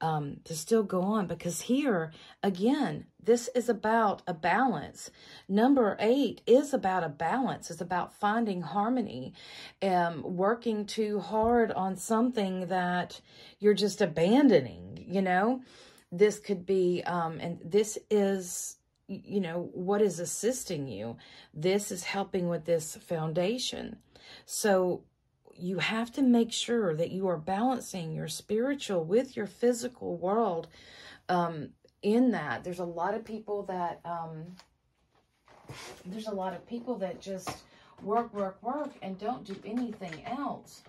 um, 0.00 0.38
to 0.44 0.54
still 0.54 0.82
go 0.82 1.02
on? 1.02 1.26
Because 1.26 1.62
here 1.62 2.12
again 2.42 3.06
this 3.22 3.48
is 3.54 3.68
about 3.68 4.22
a 4.26 4.34
balance. 4.34 5.10
Number 5.48 5.96
eight 5.98 6.42
is 6.46 6.74
about 6.74 7.04
a 7.04 7.08
balance. 7.08 7.70
It's 7.70 7.80
about 7.80 8.14
finding 8.14 8.62
harmony 8.62 9.32
um, 9.82 10.22
working 10.22 10.84
too 10.84 11.20
hard 11.20 11.72
on 11.72 11.96
something 11.96 12.66
that 12.66 13.20
you're 13.58 13.74
just 13.74 14.00
abandoning 14.00 14.94
you 15.06 15.22
know? 15.22 15.62
This 16.12 16.38
could 16.38 16.64
be 16.64 17.02
um, 17.04 17.40
and 17.40 17.58
this 17.64 17.98
is 18.10 18.76
you 19.06 19.40
know, 19.40 19.70
what 19.74 20.00
is 20.00 20.18
assisting 20.18 20.88
you. 20.88 21.16
This 21.52 21.90
is 21.92 22.04
helping 22.04 22.48
with 22.48 22.64
this 22.64 22.96
foundation. 22.96 23.98
So 24.46 25.04
you 25.54 25.78
have 25.78 26.10
to 26.12 26.22
make 26.22 26.52
sure 26.52 26.94
that 26.96 27.10
you 27.10 27.28
are 27.28 27.36
balancing 27.36 28.12
your 28.12 28.28
spiritual 28.28 29.04
with 29.04 29.36
your 29.36 29.46
physical 29.46 30.16
world 30.16 30.68
um, 31.28 31.70
in 32.02 32.30
that. 32.32 32.64
There's 32.64 32.80
a 32.80 32.84
lot 32.84 33.14
of 33.14 33.24
people 33.24 33.62
that, 33.64 34.00
um, 34.04 34.56
there's 36.04 36.26
a 36.26 36.34
lot 36.34 36.54
of 36.54 36.66
people 36.66 36.96
that 36.98 37.20
just 37.20 37.50
work, 38.02 38.32
work, 38.34 38.62
work 38.62 38.90
and 39.02 39.18
don't 39.18 39.44
do 39.44 39.56
anything 39.64 40.24
else. 40.26 40.82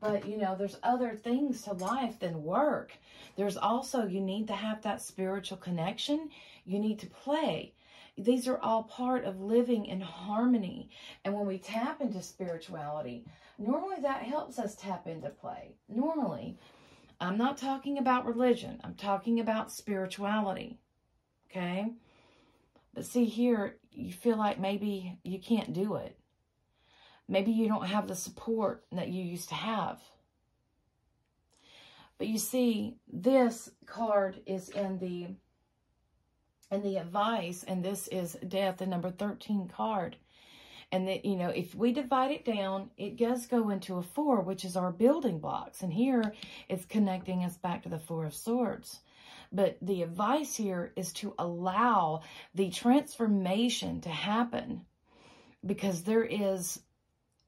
But, 0.00 0.26
you 0.26 0.36
know, 0.36 0.56
there's 0.56 0.78
other 0.82 1.14
things 1.14 1.62
to 1.62 1.72
life 1.72 2.18
than 2.18 2.42
work. 2.42 2.92
There's 3.36 3.56
also, 3.56 4.06
you 4.06 4.20
need 4.20 4.46
to 4.48 4.54
have 4.54 4.82
that 4.82 5.02
spiritual 5.02 5.58
connection. 5.58 6.30
You 6.64 6.78
need 6.78 6.98
to 7.00 7.06
play. 7.06 7.72
These 8.18 8.48
are 8.48 8.58
all 8.58 8.84
part 8.84 9.24
of 9.24 9.40
living 9.40 9.86
in 9.86 10.00
harmony. 10.00 10.90
And 11.24 11.34
when 11.34 11.46
we 11.46 11.58
tap 11.58 12.00
into 12.00 12.22
spirituality, 12.22 13.24
normally 13.58 14.00
that 14.02 14.22
helps 14.22 14.58
us 14.58 14.74
tap 14.74 15.06
into 15.06 15.28
play. 15.28 15.74
Normally, 15.88 16.58
I'm 17.20 17.36
not 17.36 17.58
talking 17.58 17.98
about 17.98 18.26
religion. 18.26 18.80
I'm 18.84 18.94
talking 18.94 19.40
about 19.40 19.70
spirituality. 19.70 20.78
Okay? 21.50 21.92
But 22.94 23.04
see 23.04 23.26
here, 23.26 23.76
you 23.92 24.12
feel 24.12 24.36
like 24.38 24.58
maybe 24.58 25.18
you 25.22 25.38
can't 25.38 25.72
do 25.72 25.96
it. 25.96 26.16
Maybe 27.28 27.50
you 27.50 27.68
don't 27.68 27.86
have 27.86 28.06
the 28.06 28.14
support 28.14 28.84
that 28.92 29.08
you 29.08 29.22
used 29.22 29.48
to 29.48 29.54
have. 29.54 30.00
But 32.18 32.28
you 32.28 32.38
see, 32.38 32.96
this 33.12 33.70
card 33.86 34.40
is 34.46 34.68
in 34.68 34.98
the 34.98 35.28
in 36.70 36.82
the 36.82 36.96
advice, 36.96 37.62
and 37.62 37.84
this 37.84 38.08
is 38.08 38.36
death, 38.48 38.78
the 38.78 38.86
number 38.86 39.10
13 39.10 39.68
card. 39.68 40.16
And 40.90 41.06
that, 41.08 41.24
you 41.24 41.36
know, 41.36 41.50
if 41.50 41.74
we 41.74 41.92
divide 41.92 42.30
it 42.30 42.44
down, 42.44 42.90
it 42.96 43.16
does 43.16 43.46
go 43.46 43.70
into 43.70 43.96
a 43.96 44.02
four, 44.02 44.40
which 44.40 44.64
is 44.64 44.76
our 44.76 44.92
building 44.92 45.38
blocks. 45.38 45.82
And 45.82 45.92
here 45.92 46.32
it's 46.68 46.84
connecting 46.84 47.44
us 47.44 47.56
back 47.56 47.82
to 47.82 47.88
the 47.88 47.98
four 47.98 48.24
of 48.24 48.34
swords. 48.34 49.00
But 49.52 49.78
the 49.80 50.02
advice 50.02 50.56
here 50.56 50.92
is 50.96 51.12
to 51.14 51.34
allow 51.38 52.22
the 52.54 52.70
transformation 52.70 54.00
to 54.02 54.08
happen 54.08 54.86
because 55.64 56.02
there 56.02 56.24
is 56.24 56.80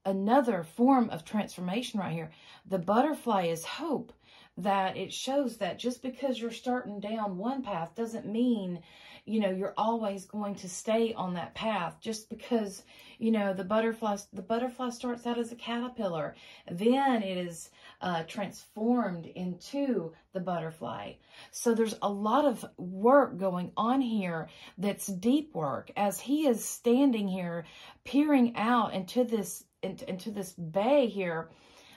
another 0.08 0.62
form 0.62 1.10
of 1.10 1.24
transformation 1.24 2.00
right 2.00 2.12
here. 2.12 2.30
The 2.66 2.78
butterfly 2.78 3.44
is 3.46 3.64
hope 3.64 4.12
that 4.56 4.96
it 4.96 5.12
shows 5.12 5.58
that 5.58 5.78
just 5.78 6.02
because 6.02 6.40
you're 6.40 6.50
starting 6.50 6.98
down 6.98 7.36
one 7.36 7.62
path 7.62 7.94
doesn't 7.94 8.26
mean 8.26 8.80
you 9.24 9.40
know 9.40 9.50
you're 9.50 9.74
always 9.76 10.24
going 10.24 10.54
to 10.54 10.68
stay 10.68 11.12
on 11.12 11.34
that 11.34 11.54
path 11.54 11.98
just 12.00 12.28
because 12.30 12.82
you 13.18 13.30
know 13.30 13.52
the 13.52 13.62
butterfly 13.62 14.16
the 14.32 14.42
butterfly 14.42 14.88
starts 14.88 15.26
out 15.26 15.38
as 15.38 15.52
a 15.52 15.56
caterpillar 15.56 16.34
then 16.70 17.22
it 17.22 17.36
is 17.36 17.68
uh, 18.00 18.22
transformed 18.24 19.26
into 19.26 20.12
the 20.32 20.40
butterfly 20.40 21.12
so 21.50 21.74
there's 21.74 21.96
a 22.02 22.10
lot 22.10 22.44
of 22.44 22.64
work 22.78 23.38
going 23.38 23.70
on 23.76 24.00
here 24.00 24.48
that's 24.78 25.06
deep 25.06 25.54
work 25.54 25.90
as 25.96 26.18
he 26.18 26.46
is 26.46 26.64
standing 26.64 27.28
here 27.28 27.64
peering 28.04 28.56
out 28.56 28.94
into 28.94 29.24
this 29.24 29.64
into, 29.82 30.08
into 30.08 30.30
this 30.30 30.52
bay 30.52 31.06
here 31.06 31.48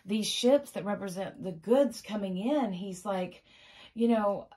these 0.05 0.27
ships 0.27 0.71
that 0.71 0.85
represent 0.85 1.43
the 1.43 1.51
goods 1.51 2.01
coming 2.01 2.37
in 2.37 2.71
he's 2.71 3.05
like 3.05 3.43
you 3.93 4.07
know 4.07 4.47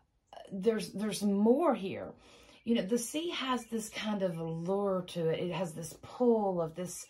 there's 0.52 0.92
there's 0.92 1.22
more 1.22 1.74
here 1.74 2.12
you 2.64 2.74
know, 2.74 2.82
the 2.82 2.98
sea 2.98 3.30
has 3.30 3.66
this 3.66 3.90
kind 3.90 4.22
of 4.22 4.38
allure 4.38 5.04
to 5.08 5.28
it. 5.28 5.38
It 5.38 5.52
has 5.52 5.72
this 5.72 5.94
pull 6.02 6.62
of 6.62 6.74
this, 6.74 7.06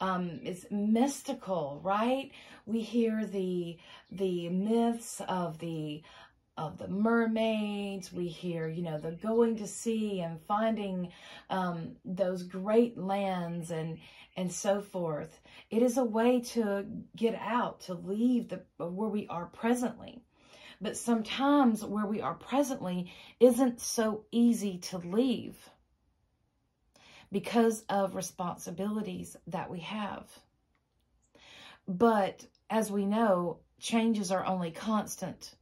um, 0.00 0.40
it's 0.44 0.64
mystical, 0.70 1.80
right? 1.82 2.30
We 2.66 2.82
hear 2.82 3.26
the, 3.26 3.78
the 4.12 4.48
myths 4.48 5.20
of 5.28 5.58
the, 5.58 6.02
of 6.56 6.78
the 6.78 6.86
mermaids. 6.86 8.12
We 8.12 8.28
hear, 8.28 8.68
you 8.68 8.82
know, 8.82 8.98
the 8.98 9.10
going 9.10 9.56
to 9.56 9.66
sea 9.66 10.20
and 10.20 10.40
finding 10.46 11.10
um, 11.50 11.96
those 12.04 12.44
great 12.44 12.96
lands 12.96 13.72
and 13.72 13.98
and 14.36 14.52
so 14.52 14.80
forth. 14.80 15.40
It 15.70 15.82
is 15.82 15.98
a 15.98 16.04
way 16.04 16.40
to 16.40 16.86
get 17.16 17.34
out, 17.34 17.80
to 17.82 17.94
leave 17.94 18.48
the 18.48 18.62
where 18.78 19.08
we 19.08 19.26
are 19.28 19.46
presently. 19.46 20.22
But 20.80 20.96
sometimes 20.96 21.84
where 21.84 22.06
we 22.06 22.20
are 22.20 22.34
presently 22.34 23.12
isn't 23.38 23.80
so 23.80 24.24
easy 24.32 24.78
to 24.78 24.98
leave 24.98 25.56
because 27.30 27.82
of 27.88 28.14
responsibilities 28.14 29.36
that 29.46 29.70
we 29.70 29.80
have. 29.80 30.26
But 31.86 32.46
as 32.68 32.90
we 32.90 33.06
know, 33.06 33.58
changes 33.80 34.30
are 34.30 34.44
only 34.44 34.70
constant. 34.70 35.54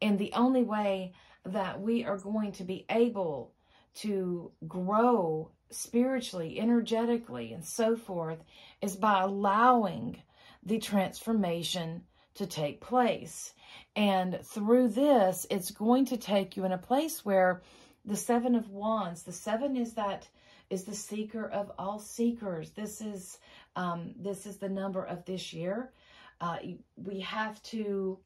And 0.00 0.18
the 0.18 0.32
only 0.34 0.62
way 0.62 1.14
that 1.44 1.80
we 1.80 2.04
are 2.04 2.18
going 2.18 2.52
to 2.52 2.64
be 2.64 2.86
able 2.90 3.54
to 3.96 4.52
grow 4.66 5.50
spiritually, 5.70 6.58
energetically, 6.58 7.52
and 7.52 7.64
so 7.64 7.96
forth 7.96 8.38
is 8.80 8.96
by 8.96 9.22
allowing 9.22 10.22
the 10.62 10.78
transformation 10.78 12.02
to 12.34 12.46
take 12.46 12.80
place. 12.80 13.52
And 13.96 14.40
through 14.44 14.88
this, 14.88 15.46
it's 15.50 15.70
going 15.70 16.06
to 16.06 16.16
take 16.16 16.56
you 16.56 16.64
in 16.64 16.72
a 16.72 16.78
place 16.78 17.24
where 17.24 17.62
the 18.04 18.16
seven 18.16 18.54
of 18.54 18.70
wands, 18.70 19.22
the 19.22 19.32
seven 19.32 19.76
is 19.76 19.94
that 19.94 20.28
is 20.70 20.84
the 20.84 20.94
seeker 20.94 21.48
of 21.48 21.72
all 21.78 21.98
seekers. 21.98 22.70
This 22.70 23.00
is 23.00 23.38
um, 23.76 24.14
this 24.18 24.46
is 24.46 24.58
the 24.58 24.68
number 24.68 25.02
of 25.02 25.24
this 25.24 25.52
year. 25.52 25.92
Uh, 26.40 26.58
we 26.96 27.20
have 27.20 27.62
to 27.64 28.18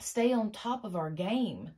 stay 0.00 0.32
on 0.32 0.50
top 0.50 0.84
of 0.84 0.96
our 0.96 1.10
game. 1.10 1.70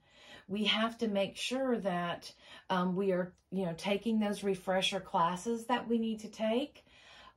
We 0.49 0.65
have 0.65 0.99
to 0.99 1.09
make 1.09 1.37
sure 1.37 1.79
that 1.79 2.33
um, 2.71 2.97
we 2.97 3.13
are, 3.13 3.33
you 3.51 3.67
know, 3.67 3.75
taking 3.77 4.21
those 4.21 4.45
refresher 4.45 5.01
classes 5.01 5.67
that 5.67 5.89
we 5.89 5.99
need 5.99 6.21
to 6.21 6.29
take 6.29 6.85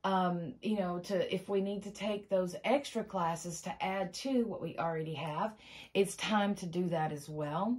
um, 0.03 0.53
you 0.61 0.77
know, 0.77 0.99
to 0.99 1.33
if 1.33 1.49
we 1.49 1.59
need 1.59 1.83
to 1.83 1.91
take 1.91 2.29
those 2.29 2.55
extra 2.63 3.03
classes 3.03 3.61
to 3.61 3.83
add 3.83 4.13
to 4.13 4.45
what 4.45 4.61
we 4.61 4.77
already 4.77 5.15
have, 5.15 5.53
it's 5.93 6.15
time 6.15 6.55
to 6.55 6.65
do 6.65 6.87
that 6.89 7.11
as 7.11 7.27
well. 7.27 7.77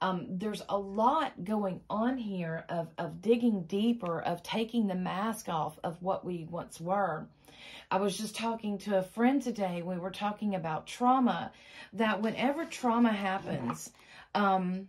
Um, 0.00 0.26
there's 0.28 0.62
a 0.68 0.76
lot 0.76 1.44
going 1.44 1.80
on 1.88 2.18
here 2.18 2.64
of, 2.68 2.88
of 2.98 3.22
digging 3.22 3.62
deeper, 3.62 4.20
of 4.20 4.42
taking 4.42 4.86
the 4.86 4.94
mask 4.94 5.48
off 5.48 5.78
of 5.84 6.02
what 6.02 6.24
we 6.24 6.46
once 6.50 6.80
were. 6.80 7.28
I 7.90 7.98
was 7.98 8.18
just 8.18 8.34
talking 8.34 8.78
to 8.78 8.98
a 8.98 9.02
friend 9.02 9.40
today. 9.40 9.82
We 9.82 9.96
were 9.96 10.10
talking 10.10 10.56
about 10.56 10.86
trauma, 10.88 11.52
that 11.92 12.20
whenever 12.20 12.64
trauma 12.64 13.12
happens, 13.12 13.92
um, 14.34 14.88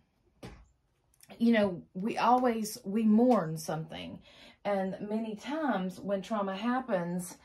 you 1.38 1.52
know, 1.52 1.82
we 1.94 2.18
always, 2.18 2.78
we 2.86 3.04
mourn 3.04 3.58
something 3.58 4.20
And 4.66 4.98
many 5.08 5.36
times 5.36 6.00
when 6.00 6.24
trauma 6.24 6.56
happens, 6.56 7.38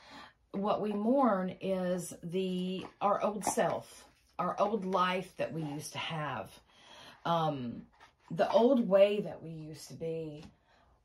what 0.52 0.80
we 0.80 0.92
mourn 0.92 1.54
is 1.60 2.14
the 2.22 2.86
our 3.00 3.22
old 3.22 3.44
self, 3.44 4.06
our 4.38 4.58
old 4.58 4.86
life 4.86 5.36
that 5.36 5.52
we 5.52 5.62
used 5.62 5.92
to 5.92 5.98
have, 5.98 6.50
um, 7.26 7.82
the 8.30 8.50
old 8.50 8.88
way 8.88 9.20
that 9.20 9.42
we 9.42 9.50
used 9.50 9.88
to 9.88 9.94
be, 9.94 10.44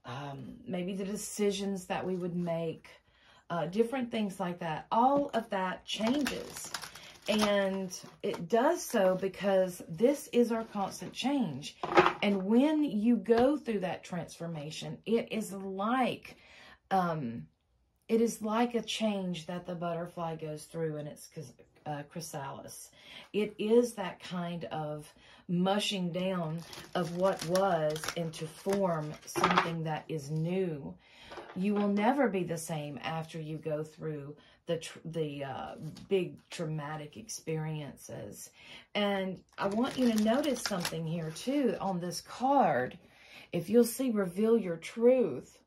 um, 0.05 0.55
maybe 0.65 0.95
the 0.95 1.03
decisions 1.03 1.85
that 1.85 2.05
we 2.05 2.15
would 2.15 2.35
make, 2.35 2.87
uh, 3.49 3.65
different 3.65 4.09
things 4.09 4.39
like 4.39 4.59
that. 4.59 4.87
All 4.91 5.29
of 5.33 5.49
that 5.49 5.85
changes. 5.85 6.71
And 7.27 7.97
it 8.21 8.47
does 8.47 8.83
so 8.83 9.15
because 9.15 9.81
this 9.89 10.29
is 10.31 10.51
our 10.51 10.63
constant 10.63 11.11
change. 11.13 11.75
And 12.21 12.45
when 12.45 12.83
you 12.83 13.15
go 13.17 13.57
through 13.57 13.79
that 13.79 14.03
transformation, 14.03 14.99
it 15.05 15.31
is 15.31 15.51
like, 15.51 16.35
um, 16.91 17.47
it 18.07 18.21
is 18.21 18.41
like 18.41 18.75
a 18.75 18.81
change 18.81 19.47
that 19.47 19.65
the 19.65 19.73
butterfly 19.73 20.35
goes 20.35 20.65
through 20.65 20.97
in 20.97 21.07
its 21.07 21.29
uh, 21.85 22.03
chrysalis. 22.09 22.91
It 23.33 23.55
is 23.57 23.93
that 23.93 24.19
kind 24.19 24.65
of 24.65 25.11
mushing 25.47 26.11
down 26.11 26.59
of 26.93 27.17
what 27.17 27.43
was 27.47 28.01
into 28.15 28.45
form 28.47 29.13
something 29.25 29.83
that 29.83 30.05
is 30.07 30.31
new. 30.31 30.93
You 31.55 31.73
will 31.73 31.87
never 31.87 32.27
be 32.27 32.43
the 32.43 32.57
same 32.57 32.99
after 33.03 33.39
you 33.39 33.57
go 33.57 33.83
through 33.83 34.35
the 34.67 34.81
the 35.05 35.43
uh, 35.43 35.75
big 36.09 36.37
traumatic 36.49 37.17
experiences. 37.17 38.49
And 38.93 39.41
I 39.57 39.67
want 39.67 39.97
you 39.97 40.11
to 40.11 40.23
notice 40.23 40.61
something 40.61 41.05
here 41.05 41.31
too 41.31 41.75
on 41.79 41.99
this 41.99 42.21
card. 42.21 42.97
If 43.51 43.69
you'll 43.69 43.83
see 43.83 44.11
reveal 44.11 44.57
your 44.57 44.77
truth, 44.77 45.57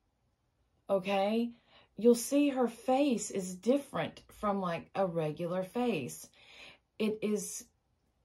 okay? 0.91 1.51
You'll 1.97 2.15
see 2.15 2.49
her 2.51 2.69
face 2.69 3.31
is 3.31 3.55
different 3.55 4.23
from 4.41 4.61
like 4.61 4.89
a 4.95 5.07
regular 5.07 5.65
face. 5.65 6.29
It 6.99 7.19
is 7.23 7.65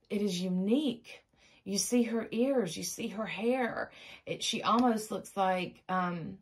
it 0.09 0.21
is 0.21 0.39
unique. 0.39 1.23
You 1.65 1.77
see 1.77 2.03
her 2.03 2.27
ears, 2.31 2.75
you 2.75 2.83
see 2.83 3.07
her 3.09 3.25
hair. 3.25 3.91
It 4.25 4.43
she 4.43 4.61
almost 4.63 5.11
looks 5.11 5.35
like 5.37 5.83
um 5.87 6.37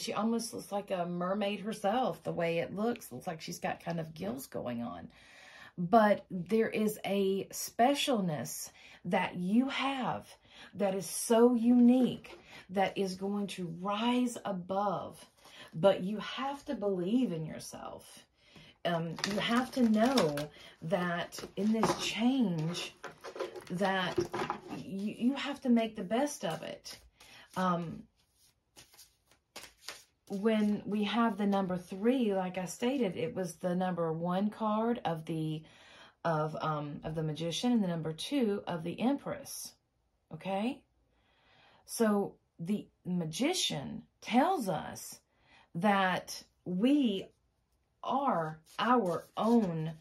she 0.00 0.12
almost 0.12 0.52
looks 0.52 0.72
like 0.72 0.90
a 0.90 1.06
mermaid 1.06 1.60
herself, 1.60 2.22
the 2.22 2.32
way 2.32 2.58
it 2.58 2.74
looks. 2.74 3.12
Looks 3.12 3.26
like 3.26 3.40
she's 3.40 3.58
got 3.58 3.84
kind 3.84 4.00
of 4.00 4.14
gills 4.14 4.46
going 4.46 4.82
on. 4.82 5.08
But 5.76 6.24
there 6.30 6.68
is 6.68 6.98
a 7.06 7.46
specialness 7.46 8.70
that 9.04 9.36
you 9.36 9.68
have 9.68 10.26
that 10.74 10.94
is 10.94 11.06
so 11.06 11.54
unique 11.54 12.38
that 12.70 12.98
is 12.98 13.14
going 13.14 13.46
to 13.48 13.74
rise 13.80 14.36
above. 14.44 15.24
But 15.74 16.02
you 16.02 16.18
have 16.18 16.64
to 16.64 16.74
believe 16.74 17.32
in 17.32 17.46
yourself. 17.46 18.24
Um, 18.84 19.14
you 19.30 19.38
have 19.38 19.70
to 19.72 19.88
know 19.88 20.36
that 20.82 21.38
in 21.56 21.72
this 21.72 22.04
change, 22.04 22.94
that 23.70 24.18
you, 24.76 25.14
you 25.18 25.34
have 25.34 25.60
to 25.62 25.68
make 25.68 25.94
the 25.94 26.04
best 26.04 26.44
of 26.44 26.62
it. 26.62 26.98
Um, 27.56 28.02
when 30.28 30.82
we 30.84 31.04
have 31.04 31.36
the 31.36 31.46
number 31.46 31.76
three, 31.76 32.34
like 32.34 32.58
I 32.58 32.66
stated, 32.66 33.16
it 33.16 33.34
was 33.34 33.54
the 33.54 33.74
number 33.74 34.12
one 34.12 34.50
card 34.50 35.00
of 35.04 35.24
the 35.24 35.62
of 36.24 36.56
um 36.60 37.00
of 37.04 37.14
the 37.14 37.22
magician 37.22 37.72
and 37.72 37.82
the 37.82 37.88
number 37.88 38.12
two 38.12 38.62
of 38.66 38.82
the 38.82 39.00
empress. 39.00 39.72
Okay? 40.34 40.80
So 41.86 42.34
the 42.58 42.86
magician 43.04 44.02
tells 44.20 44.68
us 44.68 45.20
that 45.76 46.42
we 46.64 47.26
are 48.02 48.58
our 48.78 49.26
own 49.36 49.92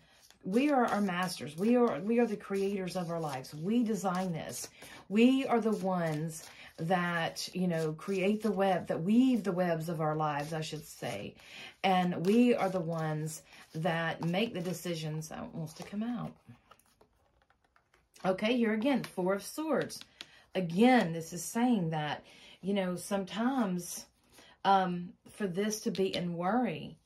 we 0.44 0.70
are 0.70 0.86
our 0.86 1.02
masters. 1.02 1.58
We 1.58 1.76
are 1.76 2.00
we 2.00 2.20
are 2.20 2.26
the 2.26 2.38
creators 2.38 2.96
of 2.96 3.12
our 3.12 3.20
lives. 3.20 3.54
We 3.54 3.84
design 3.84 4.32
this. 4.32 4.70
We 5.10 5.46
are 5.46 5.60
the 5.60 5.72
ones 5.72 6.44
that, 6.78 7.50
you 7.54 7.68
know, 7.68 7.94
create 7.94 8.44
the 8.44 8.52
web, 8.52 8.88
that 8.88 9.02
weave 9.02 9.44
the 9.44 9.52
webs 9.52 9.90
of 9.90 10.00
our 10.00 10.16
lives, 10.16 10.54
I 10.54 10.62
should 10.62 10.86
say. 10.86 11.36
And 11.84 12.26
we 12.26 12.56
are 12.56 12.70
the 12.70 12.80
ones 12.80 13.42
that 13.74 14.24
make 14.24 14.54
the 14.54 14.62
decisions 14.62 15.30
that 15.30 15.54
wants 15.54 15.74
to 15.74 15.84
come 15.84 16.04
out. 16.04 16.32
Okay, 18.26 18.58
here 18.58 18.74
again, 18.74 19.04
Four 19.04 19.34
of 19.34 19.44
Swords. 19.44 20.00
Again, 20.56 21.14
this 21.14 21.34
is 21.34 21.44
saying 21.44 21.92
that, 21.92 22.24
you 22.62 22.74
know, 22.74 22.96
sometimes 22.96 24.06
um, 24.66 25.10
for 25.32 25.48
this 25.48 25.82
to 25.82 25.92
be 25.92 26.16
in 26.16 26.36
worry, 26.36 26.98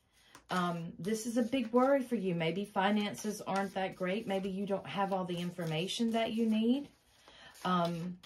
um, 0.50 0.92
this 1.00 1.26
is 1.26 1.38
a 1.38 1.44
big 1.44 1.72
worry 1.72 2.02
for 2.02 2.16
you. 2.16 2.36
Maybe 2.36 2.66
finances 2.66 3.42
aren't 3.48 3.74
that 3.76 3.96
great. 3.96 4.28
Maybe 4.28 4.50
you 4.50 4.66
don't 4.66 4.88
have 4.88 5.14
all 5.14 5.24
the 5.24 5.38
information 5.38 6.12
that 6.12 6.34
you 6.34 6.46
need. 6.46 6.90
Um, 7.64 8.18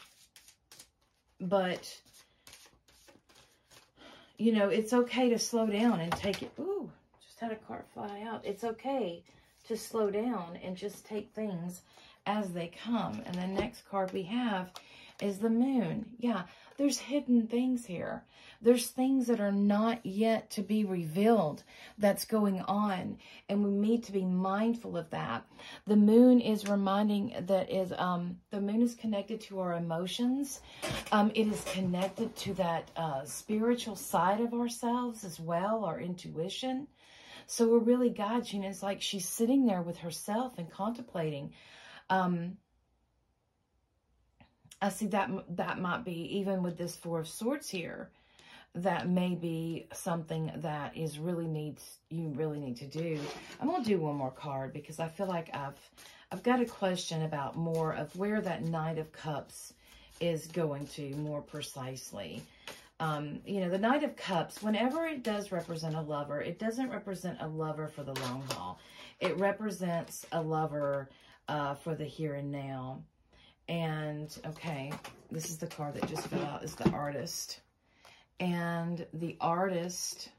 but, 1.40 2.02
you 4.38 4.52
know, 4.52 4.70
it's 4.70 4.94
okay 4.94 5.30
to 5.30 5.40
slow 5.40 5.68
down 5.68 6.00
and 6.00 6.12
take 6.12 6.42
it. 6.42 6.52
Ooh, 6.60 6.90
just 7.26 7.40
had 7.40 7.52
a 7.52 7.56
card 7.56 7.86
fly 7.94 8.24
out. 8.28 8.42
It's 8.46 8.64
okay 8.64 9.24
to 9.68 9.78
slow 9.78 10.10
down 10.10 10.60
and 10.64 10.76
just 10.76 11.06
take 11.06 11.32
things 11.34 11.82
as 12.26 12.54
they 12.54 12.72
come. 12.84 13.22
And 13.26 13.36
the 13.36 13.48
next 13.48 13.88
card 13.90 14.12
we 14.14 14.24
have 14.24 14.72
is 15.22 15.40
the 15.40 15.50
moon. 15.50 16.06
Yeah, 16.18 16.44
there's 16.78 16.98
hidden 16.98 17.48
things 17.48 17.86
here. 17.86 18.24
There's 18.62 18.88
things 18.88 19.28
that 19.28 19.40
are 19.40 19.52
not 19.52 20.06
yet 20.06 20.50
to 20.52 20.62
be 20.62 20.86
revealed 20.86 21.64
that's 21.98 22.26
going 22.26 22.62
on. 22.62 23.18
And 23.48 23.64
we 23.64 23.72
need 23.72 24.04
to 24.06 24.12
be 24.12 24.26
mindful 24.26 24.98
of 24.98 25.10
that. 25.12 25.46
The 25.88 25.96
moon 25.96 26.42
is 26.42 26.68
reminding 26.68 27.36
that 27.48 27.72
is, 27.72 27.94
um, 27.98 28.38
the 28.52 28.62
moon 28.62 28.82
is 28.82 28.96
connected 28.96 29.42
to 29.42 29.60
our 29.60 29.74
emotions. 29.74 30.62
Um, 31.12 31.32
it 31.36 31.48
is 31.48 31.64
connected 31.66 32.36
to 32.38 32.54
that 32.56 32.92
uh, 32.96 33.24
spiritual 33.26 33.96
side 33.96 34.42
of 34.42 34.54
ourselves 34.54 35.24
as 35.24 35.40
well, 35.40 35.86
our 35.86 36.00
intuition. 36.00 36.88
So 37.48 37.68
we're 37.68 37.80
really 37.80 38.10
God, 38.10 38.52
you 38.52 38.60
know, 38.60 38.68
it's 38.68 38.82
like 38.82 39.02
she's 39.02 39.28
sitting 39.28 39.66
there 39.66 39.82
with 39.82 39.98
herself 39.98 40.58
and 40.58 40.70
contemplating. 40.70 41.54
Um, 42.10 42.58
I 44.82 44.90
see 44.90 45.08
that 45.08 45.30
that 45.56 45.80
might 45.80 46.04
be 46.04 46.38
even 46.38 46.62
with 46.64 46.78
this 46.78 46.96
Four 46.96 47.22
of 47.22 47.28
Swords 47.28 47.70
here, 47.70 48.10
that 48.76 49.08
may 49.08 49.36
be 49.36 49.88
something 49.94 50.52
that 50.58 50.96
is 50.96 51.18
really 51.18 51.48
needs 51.48 52.00
you 52.10 52.28
really 52.36 52.60
need 52.60 52.78
to 52.78 52.88
do. 52.88 53.20
I'm 53.60 53.70
gonna 53.70 53.84
do 53.84 54.00
one 54.00 54.16
more 54.16 54.32
card 54.32 54.74
because 54.74 55.00
I 55.00 55.08
feel 55.08 55.28
like 55.28 55.50
I've 55.54 55.80
I've 56.32 56.44
got 56.44 56.60
a 56.62 56.66
question 56.66 57.24
about 57.24 57.56
more 57.56 57.94
of 57.94 58.16
where 58.16 58.42
that 58.42 58.64
Knight 58.64 58.98
of 58.98 59.12
Cups 59.12 59.74
is 60.20 60.48
going 60.48 60.88
to 60.88 61.10
more 61.16 61.42
precisely. 61.42 62.42
Um, 63.00 63.40
you 63.46 63.60
know, 63.60 63.70
the 63.70 63.78
Knight 63.78 64.04
of 64.04 64.16
Cups, 64.16 64.62
whenever 64.62 65.06
it 65.06 65.24
does 65.24 65.52
represent 65.52 65.96
a 65.96 66.02
lover, 66.02 66.42
it 66.42 66.60
doesn't 66.60 66.90
represent 66.90 67.38
a 67.42 67.48
lover 67.48 67.88
for 67.88 68.04
the 68.04 68.14
long 68.22 68.44
haul. 68.52 68.80
It 69.20 69.38
represents 69.38 70.26
a 70.32 70.42
lover 70.42 71.10
uh, 71.48 71.76
for 71.76 71.96
the 71.96 72.06
here 72.06 72.36
and 72.36 72.52
now. 72.52 73.04
And, 73.68 74.38
okay, 74.46 74.92
this 75.32 75.50
is 75.50 75.58
the 75.58 75.68
card 75.68 75.96
that 75.96 76.08
just 76.08 76.28
fell 76.28 76.44
out, 76.44 76.64
is 76.64 76.76
the 76.76 76.90
artist. 76.92 77.62
And 78.40 79.06
the 79.14 79.38
artist 79.42 80.30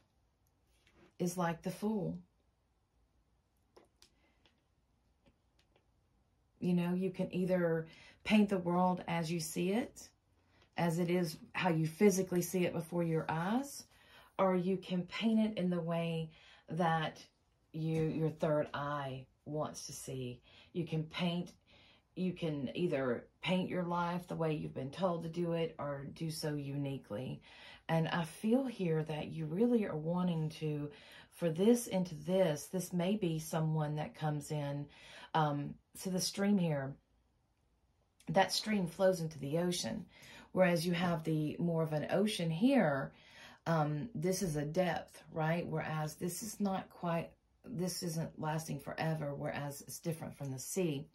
is 1.18 1.36
like 1.36 1.62
the 1.62 1.70
fool. 1.70 2.16
You 6.60 6.74
know, 6.74 6.94
you 6.94 7.10
can 7.10 7.34
either 7.34 7.86
paint 8.24 8.48
the 8.48 8.58
world 8.58 9.02
as 9.08 9.30
you 9.30 9.40
see 9.40 9.72
it, 9.72 10.08
as 10.76 10.98
it 10.98 11.10
is 11.10 11.36
how 11.52 11.70
you 11.70 11.86
physically 11.86 12.42
see 12.42 12.64
it 12.64 12.72
before 12.72 13.02
your 13.02 13.24
eyes, 13.28 13.84
or 14.38 14.54
you 14.54 14.76
can 14.76 15.02
paint 15.02 15.40
it 15.40 15.58
in 15.58 15.70
the 15.70 15.80
way 15.80 16.30
that 16.68 17.22
you 17.72 18.02
your 18.02 18.30
third 18.30 18.68
eye 18.74 19.26
wants 19.44 19.86
to 19.86 19.92
see. 19.92 20.40
You 20.72 20.86
can 20.86 21.04
paint 21.04 21.52
you 22.16 22.32
can 22.32 22.70
either 22.74 23.26
paint 23.42 23.68
your 23.68 23.84
life 23.84 24.26
the 24.26 24.34
way 24.34 24.54
you've 24.54 24.74
been 24.74 24.90
told 24.90 25.22
to 25.22 25.28
do 25.28 25.52
it 25.52 25.74
or 25.78 26.06
do 26.14 26.30
so 26.30 26.54
uniquely. 26.54 27.42
And 27.88 28.08
I 28.08 28.24
feel 28.24 28.66
here 28.66 29.04
that 29.04 29.28
you 29.28 29.46
really 29.46 29.86
are 29.86 29.96
wanting 29.96 30.48
to, 30.60 30.90
for 31.34 31.50
this 31.50 31.86
into 31.86 32.14
this, 32.14 32.64
this 32.64 32.92
may 32.92 33.16
be 33.16 33.38
someone 33.38 33.96
that 33.96 34.18
comes 34.18 34.50
in 34.50 34.86
um, 35.34 35.74
to 36.02 36.10
the 36.10 36.20
stream 36.20 36.58
here. 36.58 36.96
That 38.30 38.52
stream 38.52 38.86
flows 38.86 39.20
into 39.20 39.38
the 39.38 39.58
ocean. 39.58 40.06
Whereas 40.52 40.86
you 40.86 40.94
have 40.94 41.22
the 41.22 41.56
more 41.58 41.82
of 41.82 41.92
an 41.92 42.06
ocean 42.10 42.50
here, 42.50 43.12
um, 43.66 44.08
this 44.14 44.42
is 44.42 44.56
a 44.56 44.64
depth, 44.64 45.22
right? 45.32 45.66
Whereas 45.66 46.14
this 46.14 46.42
is 46.42 46.58
not 46.58 46.88
quite, 46.88 47.30
this 47.64 48.02
isn't 48.02 48.40
lasting 48.40 48.80
forever, 48.80 49.34
whereas 49.34 49.82
it's 49.82 49.98
different 49.98 50.36
from 50.36 50.50
the 50.50 50.58
sea. 50.58 51.06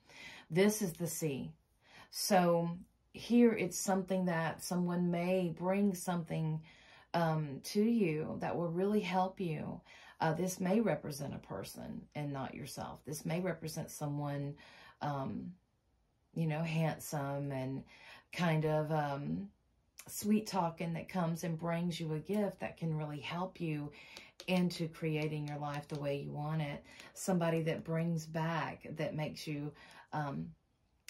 This 0.52 0.82
is 0.82 0.92
the 0.94 1.08
sea. 1.08 1.54
So 2.12 2.70
here 3.14 3.54
it's 3.54 3.80
something 3.80 4.26
that 4.26 4.62
someone 4.62 5.10
may 5.10 5.56
bring 5.58 5.96
something 5.96 6.62
um, 7.14 7.62
to 7.64 7.82
you 7.82 8.38
that 8.42 8.56
will 8.56 8.70
really 8.70 9.00
help 9.00 9.40
you. 9.40 9.80
Uh, 10.20 10.34
this 10.34 10.60
may 10.60 10.82
represent 10.82 11.34
a 11.34 11.40
person 11.40 12.02
and 12.16 12.34
not 12.34 12.54
yourself. 12.54 13.00
This 13.06 13.26
may 13.26 13.40
represent 13.40 13.90
someone, 13.90 14.56
um, 15.02 15.54
you 16.36 16.48
know, 16.48 16.62
handsome 16.62 17.52
and 17.54 17.84
kind 18.34 18.66
of 18.66 18.92
um, 18.92 19.48
sweet 20.08 20.48
talking 20.48 20.94
that 20.94 21.10
comes 21.10 21.44
and 21.46 21.58
brings 21.58 22.00
you 22.00 22.14
a 22.14 22.20
gift 22.20 22.60
that 22.60 22.78
can 22.78 22.98
really 22.98 23.20
help 23.20 23.62
you 23.62 23.92
into 24.48 24.88
creating 24.88 25.48
your 25.48 25.58
life 25.58 25.88
the 25.88 26.00
way 26.00 26.18
you 26.18 26.32
want 26.32 26.62
it. 26.62 26.84
Somebody 27.14 27.62
that 27.64 27.84
brings 27.84 28.26
back, 28.26 28.88
that 28.98 29.16
makes 29.16 29.48
you, 29.48 29.72
um, 30.14 30.52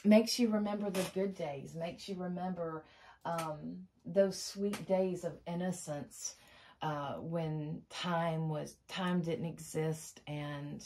makes 0.04 0.40
you 0.40 0.50
remember 0.50 0.90
the 0.90 1.06
good 1.14 1.36
days, 1.36 1.76
makes 1.76 2.08
you 2.08 2.16
remember 2.16 2.84
um, 3.26 3.78
those 4.06 4.42
sweet 4.42 4.86
days 4.88 5.24
of 5.24 5.34
innocence 5.48 6.36
uh, 6.82 7.14
when 7.16 7.82
time 7.90 8.50
was, 8.50 8.76
time 8.88 9.22
didn't 9.22 9.46
exist 9.46 10.22
and 10.28 10.84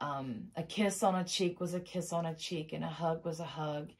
um, 0.00 0.48
a 0.56 0.62
kiss 0.62 1.02
on 1.02 1.14
a 1.14 1.24
cheek 1.24 1.60
was 1.60 1.74
a 1.74 1.80
kiss 1.80 2.12
on 2.12 2.26
a 2.26 2.34
cheek 2.34 2.72
and 2.72 2.84
a 2.84 2.88
hug 2.88 3.24
was 3.24 3.40
a 3.40 3.44
hug. 3.44 3.90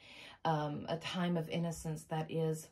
Um, 0.45 0.85
a 0.91 0.99
time 0.99 1.39
of 1.39 1.49
innocence 1.49 2.03
that 2.11 2.31
is 2.31 2.69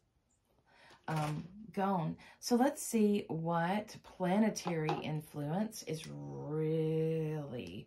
um, 1.09 1.45
gone. 1.73 2.17
So 2.41 2.57
let's 2.57 2.83
see 2.83 3.25
what 3.29 3.97
planetary 4.03 4.95
influence 5.03 5.83
is 5.85 6.07
really 6.07 7.87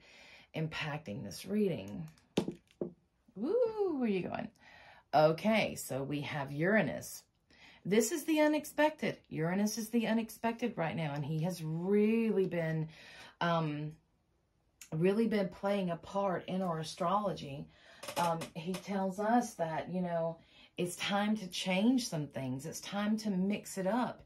impacting 0.55 1.23
this 1.23 1.45
reading. 1.45 2.07
Where 3.95 4.03
are 4.03 4.07
you 4.07 4.27
going? 4.27 4.49
Okay, 5.13 5.75
so 5.75 6.03
we 6.03 6.21
have 6.21 6.51
Uranus. 6.51 7.23
This 7.85 8.11
is 8.11 8.25
the 8.25 8.41
unexpected. 8.41 9.17
Uranus 9.29 9.77
is 9.77 9.87
the 9.89 10.07
unexpected 10.07 10.73
right 10.75 10.95
now, 10.95 11.13
and 11.13 11.23
he 11.23 11.43
has 11.43 11.63
really 11.63 12.45
been, 12.45 12.89
um, 13.39 13.93
really 14.91 15.27
been 15.27 15.47
playing 15.47 15.91
a 15.91 15.95
part 15.95 16.43
in 16.47 16.61
our 16.61 16.79
astrology. 16.79 17.67
Um, 18.17 18.39
he 18.53 18.73
tells 18.73 19.19
us 19.19 19.53
that, 19.53 19.89
you 19.93 20.01
know, 20.01 20.39
it's 20.77 20.97
time 20.97 21.37
to 21.37 21.47
change 21.47 22.09
some 22.09 22.27
things. 22.27 22.65
It's 22.65 22.81
time 22.81 23.15
to 23.19 23.29
mix 23.29 23.77
it 23.77 23.87
up. 23.87 24.25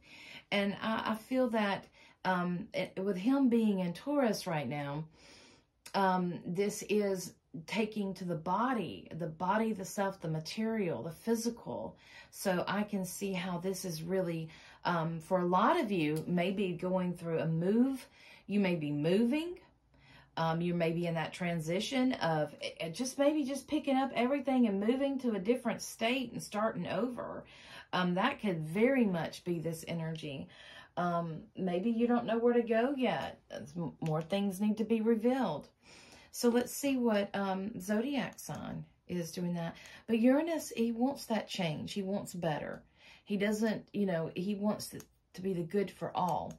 And 0.52 0.76
I, 0.82 1.12
I 1.12 1.16
feel 1.16 1.50
that 1.50 1.86
um, 2.26 2.70
it, 2.74 2.98
with 3.00 3.18
him 3.18 3.50
being 3.50 3.80
in 3.80 3.94
Taurus 3.94 4.48
right 4.48 4.68
now, 4.68 5.06
um, 5.94 6.40
this 6.46 6.84
is 6.90 7.34
taking 7.66 8.14
to 8.14 8.26
the 8.26 8.36
body, 8.36 9.08
the 9.12 9.28
body, 9.28 9.74
the 9.74 9.86
self, 9.86 10.22
the 10.22 10.28
material, 10.28 11.02
the 11.02 11.12
physical. 11.12 11.98
So 12.32 12.64
I 12.68 12.84
can 12.84 13.04
see 13.06 13.34
how 13.34 13.58
this 13.58 13.86
is 13.86 14.04
really, 14.04 14.50
um, 14.86 15.20
for 15.20 15.40
a 15.40 15.46
lot 15.46 15.80
of 15.80 15.92
you, 15.92 16.24
maybe 16.28 16.74
going 16.74 17.14
through 17.14 17.40
a 17.40 17.48
move. 17.48 18.08
You 18.48 18.60
may 18.60 18.76
be 18.76 18.92
moving. 18.92 19.56
Um, 20.38 20.62
you 20.62 20.74
may 20.74 20.92
be 20.92 21.08
in 21.08 21.16
that 21.16 21.34
transition 21.34 22.14
of 22.14 22.56
eh, 22.62 22.70
eh, 22.80 22.90
just 22.90 23.18
maybe 23.18 23.44
just 23.44 23.68
picking 23.68 23.98
up 23.98 24.12
everything 24.16 24.68
and 24.68 24.80
moving 24.80 25.20
to 25.20 25.32
a 25.32 25.40
different 25.40 25.82
state 25.82 26.32
and 26.32 26.42
starting 26.42 26.88
over. 26.88 27.44
Um, 27.92 28.14
that 28.14 28.40
could 28.40 28.60
very 28.60 29.06
much 29.06 29.44
be 29.44 29.60
this 29.60 29.84
energy. 29.88 30.48
Um, 30.98 31.42
maybe 31.58 31.90
you 31.90 32.08
don't 32.08 32.26
know 32.26 32.38
where 32.38 32.54
to 32.54 32.62
go 32.62 32.94
yet. 32.96 33.40
More 34.02 34.22
things 34.22 34.62
need 34.62 34.78
to 34.78 34.84
be 34.84 35.02
revealed. 35.02 35.68
So 36.32 36.50
let's 36.50 36.74
see 36.74 36.98
what 36.98 37.36
um, 37.36 37.80
zodiac 37.80 38.40
sign 38.40 38.86
is 39.08 39.32
doing 39.32 39.54
that. 39.56 39.76
But 40.08 40.20
Uranus, 40.20 40.72
he 40.76 40.92
wants 40.92 41.26
that 41.26 41.48
change. 41.48 41.94
He 41.94 42.04
wants 42.04 42.34
better. 42.34 42.84
He 43.26 43.38
doesn't, 43.38 43.88
you 43.94 44.06
know, 44.06 44.32
he 44.36 44.56
wants 44.56 44.94
to 45.34 45.42
be 45.42 45.54
the 45.54 45.64
good 45.64 45.90
for 45.92 46.16
all 46.16 46.54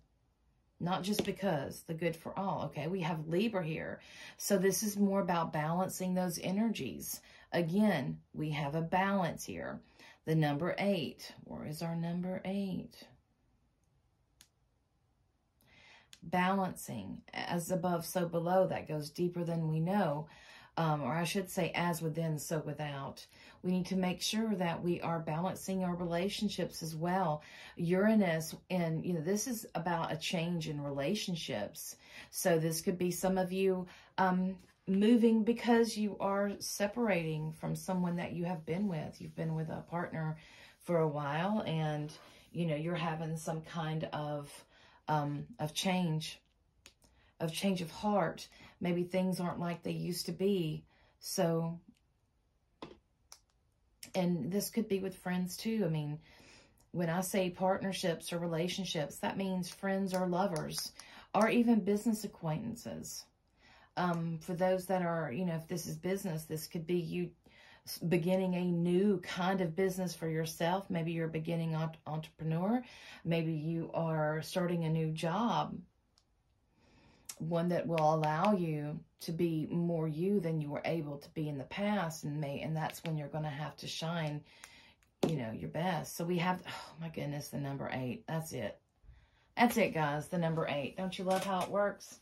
not 0.81 1.03
just 1.03 1.25
because, 1.25 1.83
the 1.83 1.95
good 1.95 2.17
for 2.17 2.37
all. 2.39 2.63
Okay, 2.65 2.87
we 2.89 3.01
have 3.01 3.29
Libra 3.29 3.63
here. 3.63 4.01
So 4.39 4.57
this 4.57 4.83
is 4.83 4.97
more 4.97 5.21
about 5.21 5.53
balancing 5.53 6.15
those 6.15 6.39
energies. 6.39 7.21
Again, 7.53 8.19
we 8.33 8.51
have 8.51 8.75
a 8.75 8.81
balance 8.81 9.45
here. 9.45 9.81
The 10.25 10.35
number 10.35 10.75
eight. 10.79 11.33
Where 11.45 11.67
is 11.67 11.83
our 11.83 11.95
number 11.95 12.41
eight? 12.45 12.95
Balancing. 16.23 17.23
As 17.33 17.71
above, 17.71 18.05
so 18.05 18.27
below. 18.27 18.67
That 18.67 18.89
goes 18.89 19.11
deeper 19.11 19.45
than 19.45 19.69
we 19.69 19.81
know 19.81 20.27
um, 20.77 21.03
or 21.03 21.13
I 21.13 21.25
should 21.25 21.51
say 21.51 21.73
as 21.75 22.01
within, 22.01 22.39
so 22.39 22.63
without. 22.65 23.27
We 23.63 23.73
need 23.73 23.87
to 23.87 23.97
make 23.97 24.23
sure 24.23 24.55
that 24.55 24.83
we 24.83 25.01
are 25.03 25.19
balancing 25.19 25.85
our 25.85 25.95
relationships 25.95 26.83
as 26.83 26.97
well. 26.97 27.43
Uranus, 27.77 28.55
and 28.71 29.05
you 29.05 29.13
know, 29.13 29.21
this 29.21 29.47
is 29.47 29.67
about 29.75 30.11
a 30.13 30.17
change 30.17 30.69
in 30.69 30.83
relationships. 30.83 31.97
So 32.31 32.59
this 32.59 32.81
could 32.81 32.97
be 32.97 33.11
some 33.11 33.37
of 33.37 33.53
you 33.53 33.87
um, 34.17 34.57
moving 34.87 35.45
because 35.45 35.99
you 35.99 36.17
are 36.19 36.53
separating 36.61 37.53
from 37.53 37.77
someone 37.77 38.17
that 38.17 38.33
you 38.33 38.45
have 38.45 38.65
been 38.65 38.89
with. 38.89 39.21
You've 39.21 39.37
been 39.37 39.55
with 39.55 39.69
a 39.69 39.85
partner 39.91 40.39
for 40.79 41.01
a 41.01 41.09
while 41.09 41.63
and, 41.67 42.11
you 42.53 42.65
know, 42.65 42.77
you're 42.77 42.95
having 42.95 43.37
some 43.37 43.61
kind 43.61 44.05
of, 44.15 44.51
um, 45.11 45.45
of 45.59 45.75
change 45.75 46.41
of 47.41 47.53
change 47.53 47.83
of 47.83 47.91
heart. 47.91 48.47
Maybe 48.81 49.03
things 49.03 49.41
aren't 49.41 49.59
like 49.59 49.83
they 49.83 49.91
used 49.91 50.27
to 50.27 50.33
be. 50.33 50.85
So, 51.19 51.79
and 54.15 54.53
this 54.53 54.71
could 54.71 54.89
be 54.89 55.01
with 55.01 55.17
friends 55.17 55.57
too. 55.57 55.83
I 55.85 55.89
mean, 55.89 56.19
when 56.93 57.11
I 57.11 57.23
say 57.23 57.51
partnerships 57.51 58.33
or 58.33 58.39
relationships, 58.39 59.17
that 59.17 59.37
means 59.37 59.69
friends 59.69 60.15
or 60.15 60.27
lovers 60.27 60.93
or 61.35 61.49
even 61.49 61.81
business 61.81 62.25
acquaintances. 62.25 63.25
Um, 63.97 64.39
for 64.41 64.55
those 64.55 64.87
that 64.87 65.03
are, 65.03 65.33
you 65.33 65.45
know, 65.45 65.57
if 65.57 65.67
this 65.67 65.87
is 65.87 65.97
business, 65.97 66.45
this 66.45 66.67
could 66.67 66.87
be 66.87 66.99
you 66.99 67.31
beginning 67.99 68.55
a 68.55 68.65
new 68.65 69.19
kind 69.21 69.61
of 69.61 69.77
business 69.77 70.15
for 70.15 70.29
yourself. 70.29 70.89
Maybe 70.91 71.13
you're 71.13 71.27
a 71.27 71.31
beginning 71.31 71.77
entrepreneur. 72.07 72.83
Maybe 73.25 73.53
you 73.53 73.91
are 73.95 74.43
starting 74.43 74.85
a 74.85 74.91
new 74.91 75.11
job. 75.11 75.77
One 77.39 77.69
that 77.69 77.87
will 77.87 78.15
allow 78.15 78.53
you 78.53 79.01
to 79.21 79.33
be 79.33 79.67
more 79.71 80.09
you 80.09 80.41
than 80.41 80.61
you 80.61 80.71
were 80.71 80.83
able 80.85 81.19
to 81.19 81.29
be 81.31 81.49
in 81.49 81.59
the 81.59 81.65
past 81.65 82.25
and 82.25 82.41
may 82.41 82.61
and 82.61 82.77
that's 82.77 83.05
when 83.05 83.19
you're 83.19 83.29
going 83.29 83.45
to 83.45 83.51
have 83.51 83.77
to 83.77 83.87
shine 83.87 84.43
you 85.29 85.37
know 85.37 85.51
your 85.53 85.69
best. 85.69 86.17
So 86.17 86.25
we 86.25 86.39
have 86.39 86.63
oh 86.67 86.93
my 87.01 87.09
goodness 87.09 87.49
the 87.49 87.59
number 87.59 87.91
eight. 87.93 88.25
That's 88.27 88.53
it. 88.53 88.79
That's 89.57 89.77
it 89.77 89.93
guys 89.93 90.29
the 90.29 90.39
number 90.39 90.67
eight. 90.69 90.97
Don't 90.97 91.19
you 91.19 91.25
love 91.25 91.45
how 91.45 91.61
it 91.63 91.71
works? 91.71 92.21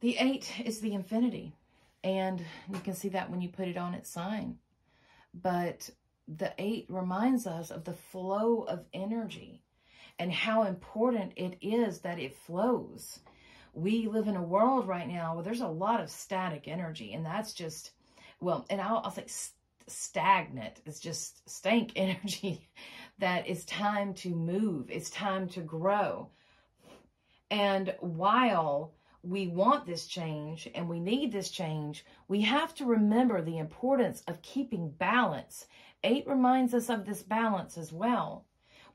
The 0.00 0.16
eight 0.18 0.52
is 0.64 0.80
the 0.80 0.94
infinity 0.94 1.52
and 2.04 2.44
you 2.72 2.78
can 2.78 2.94
see 2.94 3.08
that 3.08 3.30
when 3.30 3.40
you 3.40 3.48
put 3.48 3.66
it 3.66 3.76
on 3.76 3.94
its 3.94 4.08
sign 4.08 4.56
but 5.34 5.90
the 6.28 6.52
eight 6.58 6.86
reminds 6.88 7.46
us 7.46 7.70
of 7.70 7.84
the 7.84 7.92
flow 7.92 8.62
of 8.62 8.84
energy 8.92 9.62
and 10.18 10.32
how 10.32 10.62
important 10.62 11.32
it 11.36 11.58
is 11.60 12.00
that 12.00 12.18
it 12.18 12.36
flows. 12.36 13.18
We 13.72 14.06
live 14.06 14.28
in 14.28 14.36
a 14.36 14.42
world 14.42 14.86
right 14.86 15.08
now 15.08 15.34
where 15.34 15.44
there's 15.44 15.60
a 15.60 15.66
lot 15.66 16.00
of 16.00 16.10
static 16.10 16.68
energy, 16.68 17.12
and 17.12 17.26
that's 17.26 17.52
just, 17.52 17.90
well, 18.40 18.64
and 18.70 18.80
I'll, 18.80 19.02
I'll 19.04 19.10
say 19.10 19.26
stagnant. 19.86 20.80
It's 20.86 21.00
just 21.00 21.48
stank 21.50 21.92
energy 21.96 22.68
that 23.18 23.48
it's 23.48 23.64
time 23.64 24.14
to 24.14 24.30
move. 24.30 24.90
It's 24.90 25.10
time 25.10 25.48
to 25.50 25.60
grow. 25.60 26.30
And 27.50 27.94
while 28.00 28.94
we 29.26 29.46
want 29.46 29.86
this 29.86 30.06
change 30.06 30.68
and 30.74 30.88
we 30.88 31.00
need 31.00 31.32
this 31.32 31.50
change, 31.50 32.04
we 32.28 32.42
have 32.42 32.74
to 32.74 32.84
remember 32.84 33.40
the 33.40 33.58
importance 33.58 34.22
of 34.28 34.42
keeping 34.42 34.90
balance. 34.90 35.66
Eight 36.02 36.26
reminds 36.26 36.74
us 36.74 36.90
of 36.90 37.06
this 37.06 37.22
balance 37.22 37.78
as 37.78 37.92
well. 37.92 38.44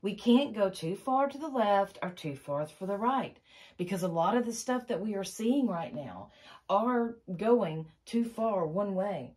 We 0.02 0.14
can't 0.14 0.54
go 0.54 0.70
too 0.70 0.96
far 0.96 1.28
to 1.28 1.36
the 1.36 1.48
left 1.48 1.98
or 2.02 2.10
too 2.10 2.36
far 2.36 2.66
for 2.66 2.86
the 2.86 2.96
right 2.96 3.36
because 3.76 4.02
a 4.02 4.08
lot 4.08 4.36
of 4.36 4.46
the 4.46 4.52
stuff 4.52 4.86
that 4.86 5.00
we 5.00 5.14
are 5.14 5.24
seeing 5.24 5.66
right 5.66 5.94
now 5.94 6.30
are 6.68 7.16
going 7.36 7.86
too 8.06 8.24
far 8.24 8.66
one 8.66 8.94
way. 8.94 9.34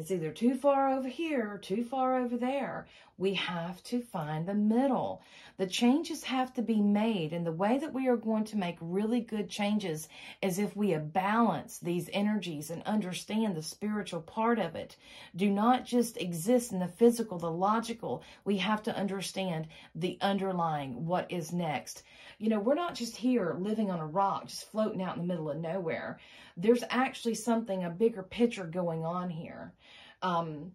It's 0.00 0.10
either 0.10 0.30
too 0.30 0.54
far 0.54 0.88
over 0.88 1.10
here 1.10 1.52
or 1.52 1.58
too 1.58 1.84
far 1.84 2.16
over 2.16 2.38
there. 2.38 2.86
We 3.18 3.34
have 3.34 3.82
to 3.82 4.00
find 4.00 4.46
the 4.46 4.54
middle. 4.54 5.20
The 5.58 5.66
changes 5.66 6.24
have 6.24 6.54
to 6.54 6.62
be 6.62 6.80
made, 6.80 7.34
and 7.34 7.44
the 7.44 7.52
way 7.52 7.76
that 7.76 7.92
we 7.92 8.08
are 8.08 8.16
going 8.16 8.44
to 8.44 8.56
make 8.56 8.78
really 8.80 9.20
good 9.20 9.50
changes 9.50 10.08
is 10.40 10.58
if 10.58 10.74
we 10.74 10.96
balance 10.96 11.76
these 11.76 12.08
energies 12.14 12.70
and 12.70 12.82
understand 12.84 13.54
the 13.54 13.62
spiritual 13.62 14.22
part 14.22 14.58
of 14.58 14.74
it. 14.74 14.96
Do 15.36 15.50
not 15.50 15.84
just 15.84 16.16
exist 16.16 16.72
in 16.72 16.78
the 16.78 16.88
physical, 16.88 17.36
the 17.36 17.50
logical. 17.50 18.22
We 18.46 18.56
have 18.56 18.82
to 18.84 18.96
understand 18.96 19.68
the 19.94 20.16
underlying, 20.22 21.04
what 21.04 21.30
is 21.30 21.52
next. 21.52 22.04
You 22.38 22.48
know, 22.48 22.58
we're 22.58 22.74
not 22.74 22.94
just 22.94 23.18
here 23.18 23.54
living 23.58 23.90
on 23.90 24.00
a 24.00 24.06
rock, 24.06 24.46
just 24.46 24.70
floating 24.70 25.02
out 25.02 25.16
in 25.16 25.20
the 25.20 25.28
middle 25.28 25.50
of 25.50 25.58
nowhere. 25.58 26.18
There's 26.56 26.84
actually 26.88 27.34
something, 27.34 27.84
a 27.84 27.90
bigger 27.90 28.22
picture 28.22 28.64
going 28.64 29.04
on 29.04 29.28
here. 29.28 29.74
Um, 30.22 30.72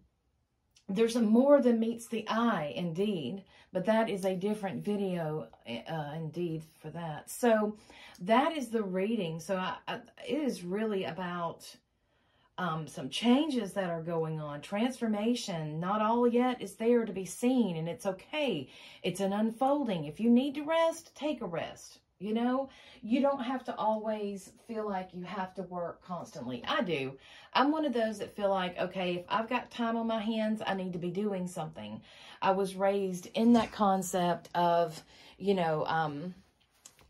there's 0.88 1.16
a 1.16 1.20
more 1.20 1.60
than 1.60 1.80
meets 1.80 2.06
the 2.06 2.28
eye, 2.28 2.72
indeed, 2.76 3.42
but 3.72 3.86
that 3.86 4.08
is 4.08 4.24
a 4.24 4.36
different 4.36 4.84
video, 4.84 5.48
uh, 5.68 6.12
indeed, 6.14 6.62
for 6.80 6.90
that. 6.90 7.28
So 7.28 7.76
that 8.20 8.56
is 8.56 8.68
the 8.68 8.82
reading. 8.82 9.40
So 9.40 9.56
I, 9.56 9.76
I, 9.88 10.00
it 10.26 10.38
is 10.38 10.62
really 10.62 11.04
about 11.04 11.76
um, 12.58 12.86
some 12.86 13.10
changes 13.10 13.72
that 13.72 13.90
are 13.90 14.02
going 14.02 14.40
on, 14.40 14.60
transformation. 14.60 15.80
Not 15.80 16.00
all 16.00 16.26
yet 16.26 16.62
is 16.62 16.76
there 16.76 17.04
to 17.04 17.12
be 17.12 17.26
seen, 17.26 17.76
and 17.76 17.88
it's 17.88 18.06
okay. 18.06 18.68
It's 19.02 19.20
an 19.20 19.32
unfolding. 19.32 20.04
If 20.04 20.20
you 20.20 20.30
need 20.30 20.54
to 20.54 20.62
rest, 20.62 21.14
take 21.14 21.42
a 21.42 21.46
rest. 21.46 21.98
You 22.18 22.32
know, 22.32 22.70
you 23.02 23.20
don't 23.20 23.42
have 23.42 23.64
to 23.64 23.76
always 23.76 24.50
feel 24.66 24.88
like 24.88 25.10
you 25.12 25.24
have 25.24 25.54
to 25.56 25.62
work 25.62 26.02
constantly. 26.02 26.64
I 26.66 26.80
do. 26.80 27.18
I'm 27.52 27.70
one 27.70 27.84
of 27.84 27.92
those 27.92 28.18
that 28.20 28.34
feel 28.34 28.48
like, 28.48 28.78
okay, 28.78 29.16
if 29.16 29.26
I've 29.28 29.50
got 29.50 29.70
time 29.70 29.96
on 29.96 30.06
my 30.06 30.20
hands, 30.20 30.62
I 30.66 30.74
need 30.74 30.94
to 30.94 30.98
be 30.98 31.10
doing 31.10 31.46
something. 31.46 32.00
I 32.40 32.52
was 32.52 32.74
raised 32.74 33.26
in 33.34 33.52
that 33.52 33.70
concept 33.70 34.48
of, 34.54 35.02
you 35.36 35.52
know, 35.52 35.84
um, 35.86 36.34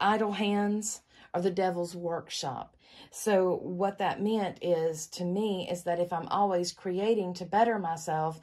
idle 0.01 0.33
hands 0.33 1.03
are 1.33 1.41
the 1.41 1.51
devil's 1.51 1.95
workshop. 1.95 2.77
So 3.13 3.61
what 3.63 3.99
that 3.99 4.21
meant 4.21 4.59
is 4.63 5.07
to 5.09 5.25
me 5.25 5.69
is 5.71 5.85
that 5.85 6.01
if 6.01 6.13
I'm 6.13 6.29
always 6.29 6.73
creating 6.73 7.35
to 7.35 7.45
better 7.45 7.79
myself, 7.79 8.41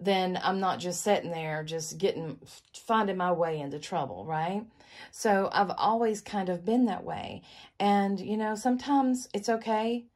then 0.00 0.38
I'm 0.42 0.60
not 0.60 0.78
just 0.78 1.02
sitting 1.02 1.30
there 1.30 1.62
just 1.64 1.98
getting 1.98 2.38
finding 2.86 3.16
my 3.16 3.32
way 3.32 3.60
into 3.60 3.78
trouble, 3.78 4.24
right? 4.24 4.64
So 5.10 5.48
I've 5.52 5.72
always 5.76 6.20
kind 6.20 6.48
of 6.48 6.64
been 6.64 6.86
that 6.86 7.04
way. 7.04 7.42
And 7.78 8.20
you 8.20 8.36
know, 8.36 8.54
sometimes 8.54 9.28
it's 9.34 9.48
okay 9.48 10.06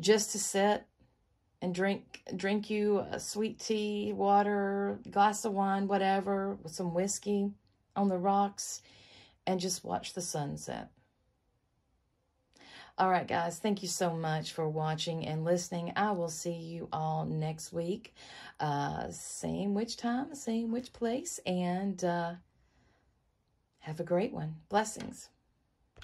just 0.00 0.32
to 0.32 0.38
sit 0.38 0.84
and 1.62 1.74
drink 1.74 2.22
drink 2.36 2.68
you 2.68 2.98
a 3.10 3.20
sweet 3.20 3.58
tea, 3.58 4.12
water, 4.12 4.98
glass 5.10 5.44
of 5.44 5.52
wine, 5.52 5.88
whatever, 5.88 6.58
with 6.62 6.74
some 6.74 6.94
whiskey 6.94 7.52
on 7.96 8.08
the 8.08 8.18
rocks 8.18 8.82
and 9.46 9.60
just 9.60 9.84
watch 9.84 10.14
the 10.14 10.22
sunset. 10.22 10.90
All 12.96 13.10
right, 13.10 13.26
guys, 13.26 13.58
thank 13.58 13.82
you 13.82 13.88
so 13.88 14.14
much 14.14 14.52
for 14.52 14.68
watching 14.68 15.26
and 15.26 15.44
listening. 15.44 15.92
I 15.96 16.12
will 16.12 16.28
see 16.28 16.52
you 16.52 16.88
all 16.92 17.24
next 17.24 17.72
week. 17.72 18.14
Uh, 18.60 19.10
same 19.10 19.74
which 19.74 19.96
time, 19.96 20.32
same 20.36 20.70
which 20.70 20.92
place, 20.92 21.40
and 21.44 22.02
uh, 22.04 22.34
have 23.84 24.00
a 24.00 24.04
great 24.04 24.32
one. 24.32 24.54
Blessings. 24.70 25.28